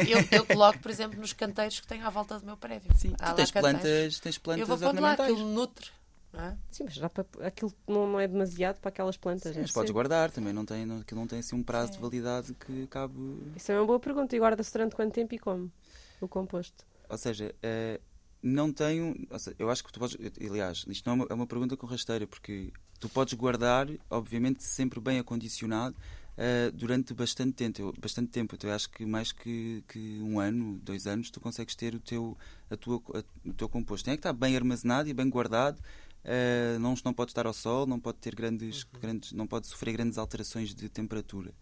[0.09, 2.91] Eu, eu coloco, por exemplo, nos canteiros que tenho à volta do meu prédio.
[2.97, 3.81] Sim, Há tu tens canteiros.
[3.83, 5.33] plantas, tens Eu plantas vou pondo lá, ornamentais.
[5.33, 5.91] aquilo nutre.
[6.33, 6.57] Não é?
[6.71, 9.55] Sim, mas já para, aquilo não, não é demasiado para aquelas plantas.
[9.55, 9.95] Sim, mas é podes cedo.
[9.95, 13.15] guardar também, não tem, não, aquilo não tem assim um prazo de validade que cabe.
[13.57, 14.37] Isso é uma boa pergunta.
[14.37, 15.73] E guarda-se durante quanto tempo e como?
[16.21, 16.85] O composto.
[17.09, 17.99] Ou seja, eh,
[18.43, 19.27] não tenho.
[19.31, 20.17] ou seja, eu acho que tu podes.
[20.39, 24.63] Aliás, isto não é uma, é uma pergunta com rasteira, porque tu podes guardar, obviamente,
[24.65, 25.97] sempre bem acondicionado.
[26.41, 30.79] eh, durante bastante tempo, bastante tempo, então eu acho que mais que, que um ano,
[30.85, 32.37] dois anos, tu consegues ter o teu,
[32.71, 34.05] a tua, a- o teu composto.
[34.05, 35.81] Tem é que estar bem armazenado e bem guardado,
[36.25, 39.93] eh, não, não pode estar ao sol, não pode ter grandes, grandes, não pode sofrer
[39.93, 41.53] grandes alterações de temperatura.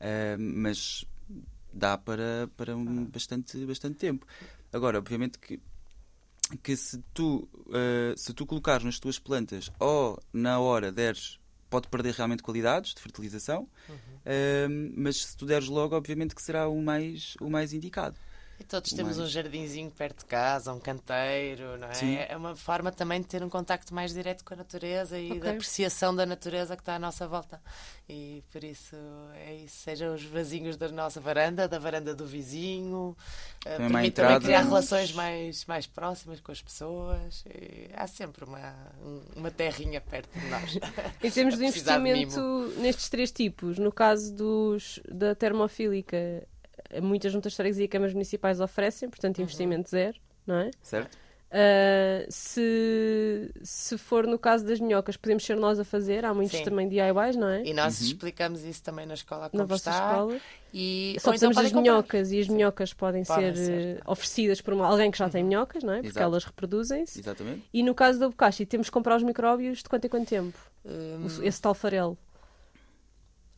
[0.00, 1.04] Eh, mas
[1.72, 4.26] dá para, para um bastante, bastante tempo.
[4.72, 5.60] Agora, obviamente que,
[6.56, 11.38] que se, tu, eh, se tu colocares nas tuas plantas ou na hora deres,
[11.68, 13.68] pode perder realmente qualidades de fertilização,
[14.24, 18.16] eh, mas se tu deres logo, obviamente que será o mais, o mais indicado.
[18.60, 21.94] E todos temos mais- um jardinzinho perto de casa, um canteiro, não é?
[21.94, 22.16] Sim.
[22.16, 25.40] É uma forma também de ter um contacto mais direto com a natureza e Ok.
[25.40, 27.60] da apreciação da natureza que está à nossa volta.
[28.08, 28.96] E por isso
[29.36, 33.16] é isso, sejam os vasinhos da nossa varanda, da varanda do vizinho,
[33.64, 34.34] eh, Também uma permite entrada.
[34.34, 37.44] também criar relações mais, mais próximas com as pessoas.
[37.46, 40.78] E há sempre uma, um- uma terrinha perto de nós.
[41.22, 46.16] Em termos de precisar de investimento nestes três tipos, no caso dos, da termofílica,
[47.02, 50.70] muitas juntas de freguesia e câmaras municipais oferecem, portanto, investimento zero, não é?
[50.82, 51.16] Certo?
[51.50, 56.58] Ah, se, se for no caso das minhocas, podemos ser nós a fazer, há muitos
[56.58, 56.64] Sim.
[56.64, 57.62] também DIYs, não é?
[57.64, 58.06] E nós Uhum.
[58.06, 60.38] explicamos isso também na escola a Na vossa escola.
[60.74, 61.92] E, Só então precisamos das podem comprar.
[61.92, 63.96] minhocas e as minhocas podem, Podem ser, ser.
[63.96, 65.96] eh, oferecidas por uma- alguém que já tem minhocas, não é?
[65.96, 66.24] Porque Exato.
[66.24, 67.18] elas reproduzem-se.
[67.20, 67.62] Exatamente.
[67.72, 70.58] E no caso da bocashi, temos que comprar os micróbios de quanto em quanto tempo?
[70.84, 72.18] Hum, Esse tal farelo.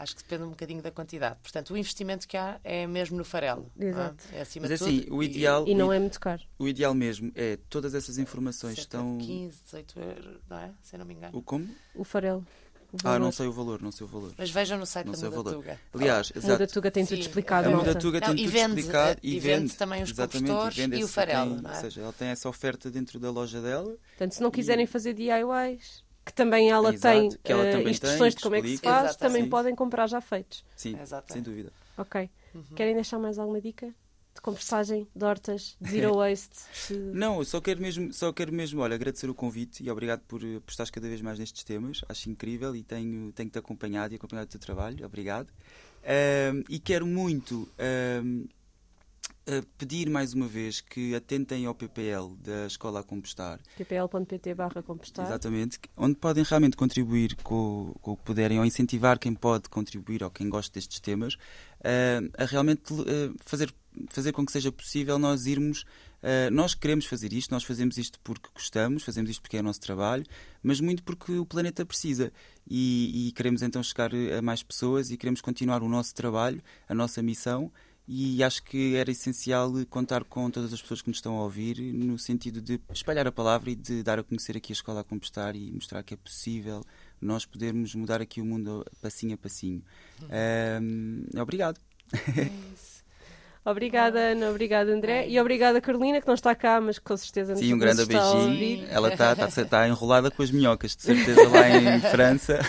[0.02, 1.36] Acho que depende um bocadinho da quantidade.
[1.42, 3.70] Portanto, o investimento que há é mesmo no farelo.
[3.78, 3.84] é?
[3.84, 4.24] Exato.
[4.32, 5.16] É acima Mas de assim, tudo.
[5.16, 6.42] o ideal, E não é muito caro.
[6.58, 9.18] o ideal mesmo é todas essas informações cerca estão.
[9.18, 10.70] de 15, 18 euros, não é?
[10.82, 11.36] Se eu não me engano.
[11.36, 11.68] O como?
[11.94, 12.46] O farelo.
[13.04, 14.32] Ah, não sei o valor, não sei o valor.
[14.36, 15.30] Mas vejam no site Não da.
[15.30, 15.78] Mudatuga.
[15.94, 16.52] Aliás, O exato.
[16.54, 17.20] Mudatuga tem tudo Sim.
[17.20, 17.86] explicado, A malta.
[17.88, 21.08] Mudatuga Não, tem e tudo vende, explicado e vende também os compostores vende e o
[21.08, 21.74] farelo, tem- não é?
[21.74, 23.94] Ou seja, ela tem essa oferta dentro da loja dela.
[24.08, 27.86] Portanto, se não quiserem fazer DIYs, que também ela Exato, tem que ela eh, também
[27.86, 28.94] tem, instruções que de como é que se explica.
[28.94, 29.50] faz, Exato, também sim.
[29.50, 30.64] podem comprar já feitos.
[30.76, 31.32] Sim, Exato.
[31.32, 31.72] sem dúvida.
[31.98, 32.30] Ok.
[32.54, 32.62] Uhum.
[32.76, 33.94] Querem deixar mais alguma dica?
[34.34, 36.56] De compostagem, de hortas, de zero waste?
[36.88, 40.20] de- Não, eu só quero mesmo, só quero mesmo olha, agradecer o convite e obrigado
[40.20, 42.00] por, eh, por estares cada vez mais nestes temas.
[42.08, 45.04] Acho incrível e tenho, tenho-te acompanhado e acompanhado o teu trabalho.
[45.04, 45.48] Obrigado.
[46.04, 48.22] Ahm, e quero muito a
[49.78, 53.60] pedir mais uma vez que atentem ao PPL da Escola a Compostar.
[53.76, 55.26] ppl.pt barra compostar.
[55.26, 60.22] Exatamente, onde podem realmente contribuir com, com o que puderem ou incentivar quem pode contribuir
[60.22, 61.36] ou quem gosta destes temas
[61.82, 63.72] eh, a realmente eh, fazer,
[64.08, 65.84] fazer com que seja possível nós irmos.
[66.22, 69.62] eh, nós queremos fazer isto, nós fazemos isto porque gostamos, fazemos isto porque é o
[69.62, 70.24] nosso trabalho,
[70.62, 72.30] mas muito porque o planeta precisa
[72.68, 76.94] e, e queremos então chegar a mais pessoas e queremos continuar o nosso trabalho, a
[76.94, 77.72] nossa missão
[78.12, 81.78] e acho que era essencial contar com todas as pessoas que nos estão a ouvir
[81.94, 85.04] no sentido de espalhar a palavra e de dar a conhecer aqui a Escola a
[85.04, 86.84] Compostar e mostrar que é possível
[87.20, 89.80] nós podermos mudar aqui o mundo passinho a passinho.
[90.28, 91.78] Ahm, obrigado.
[93.64, 94.50] Obrigada, Ana.
[94.50, 95.28] Obrigada, André.
[95.28, 98.02] E obrigada, Carolina, que não está cá, mas que com certeza nos Sim, um grande
[98.02, 98.86] está beijinho.
[98.88, 102.60] Ela está tá, tá enrolada com as minhocas, de certeza, lá em França.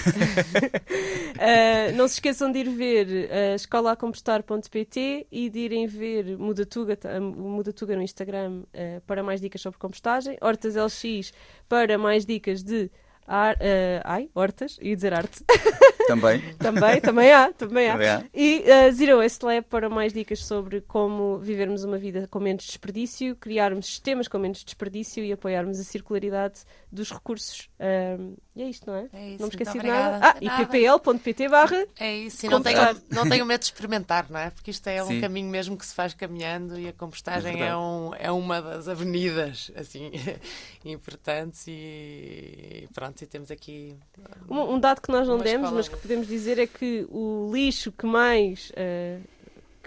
[1.35, 7.21] Uh, não se esqueçam de ir ver uh, escolacompostar.pt e de irem ver Mudatuga, o
[7.21, 11.31] Mudatuga no Instagram uh, para mais dicas sobre compostagem, Hortas LX
[11.69, 12.91] para mais dicas de
[13.31, 15.43] ar, uh, ai, hortas, ia dizer arte,
[16.15, 16.55] Também.
[16.55, 17.93] também, também há, também há.
[17.93, 18.23] Também há.
[18.33, 22.65] E uh, Zero Waste Lab para mais dicas sobre como vivermos uma vida com menos
[22.65, 28.69] desperdício, criarmos sistemas com menos desperdício e apoiarmos a circularidade dos recursos um, E é
[28.69, 29.07] isto, não é?
[29.13, 30.19] É isso, não me esqueci de nada.
[30.21, 32.79] Ah, e ppl.pt barra É isso, e não tenho,
[33.09, 34.49] não tenho medo de experimentar, não é?
[34.49, 35.21] Porque isto é um Sim.
[35.21, 38.89] caminho mesmo que se faz caminhando e a compostagem É é, um, é uma das
[38.89, 40.11] avenidas, assim,
[40.83, 43.95] importantes e pronto, e temos aqui...
[44.49, 47.49] Um, um dado que nós não demos, escola mas que podemos dizer é que o
[47.53, 49.19] lixo que mais, eh,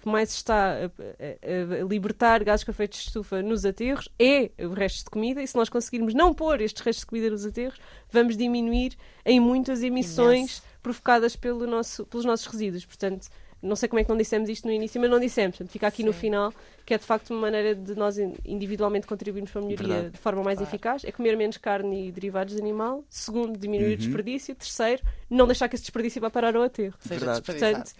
[0.04, 4.50] que mais está a, a- a libertar gases com efeito de estufa nos aterros é
[4.64, 7.44] o resto de comida, e se nós conseguirmos não pôr estes restos de comida nos
[7.44, 7.78] aterros,
[8.10, 10.62] vamos diminuir em muitas emissões Imenso.
[10.82, 12.84] provocadas pelo nosso, pelos nossos resíduos.
[12.84, 13.28] Portanto,
[13.64, 15.56] não sei como é que não dissemos isto no início, mas não dissemos.
[15.56, 16.18] Portanto, fica aqui no Sim.
[16.20, 16.52] final
[16.86, 20.10] que é de facto uma maneira de nós in- individualmente contribuirmos para a melhoria Verdade.
[20.10, 20.70] de forma mais Claro.
[20.70, 21.02] eficaz.
[21.04, 23.02] É comer menos carne e derivados de animal.
[23.08, 23.96] Segundo, diminuir o Uhum.
[23.96, 24.54] desperdício.
[24.54, 26.92] Terceiro, não deixar que esse desperdício vá parar ao aterro.
[27.02, 27.42] Verdade.
[27.50, 27.90] Exato.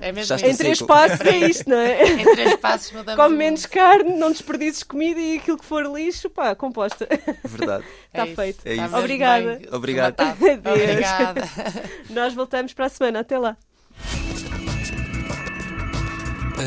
[0.00, 2.02] É mesmo Em o três passos é isto, não é?
[2.02, 5.84] Em três passos mudamos Come o menos carne, não desperdices comida e aquilo que for
[5.94, 7.06] lixo, pá, composta.
[7.44, 7.84] Verdade.
[8.06, 8.60] Está É feito.
[8.64, 9.52] É mesmo Obrigada.
[9.54, 9.72] Adeus.
[9.74, 11.42] Obrigada.
[12.08, 13.20] Nós voltamos para a semana.
[13.20, 13.54] Até lá.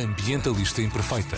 [0.01, 1.37] Ambientalista Imperfeita.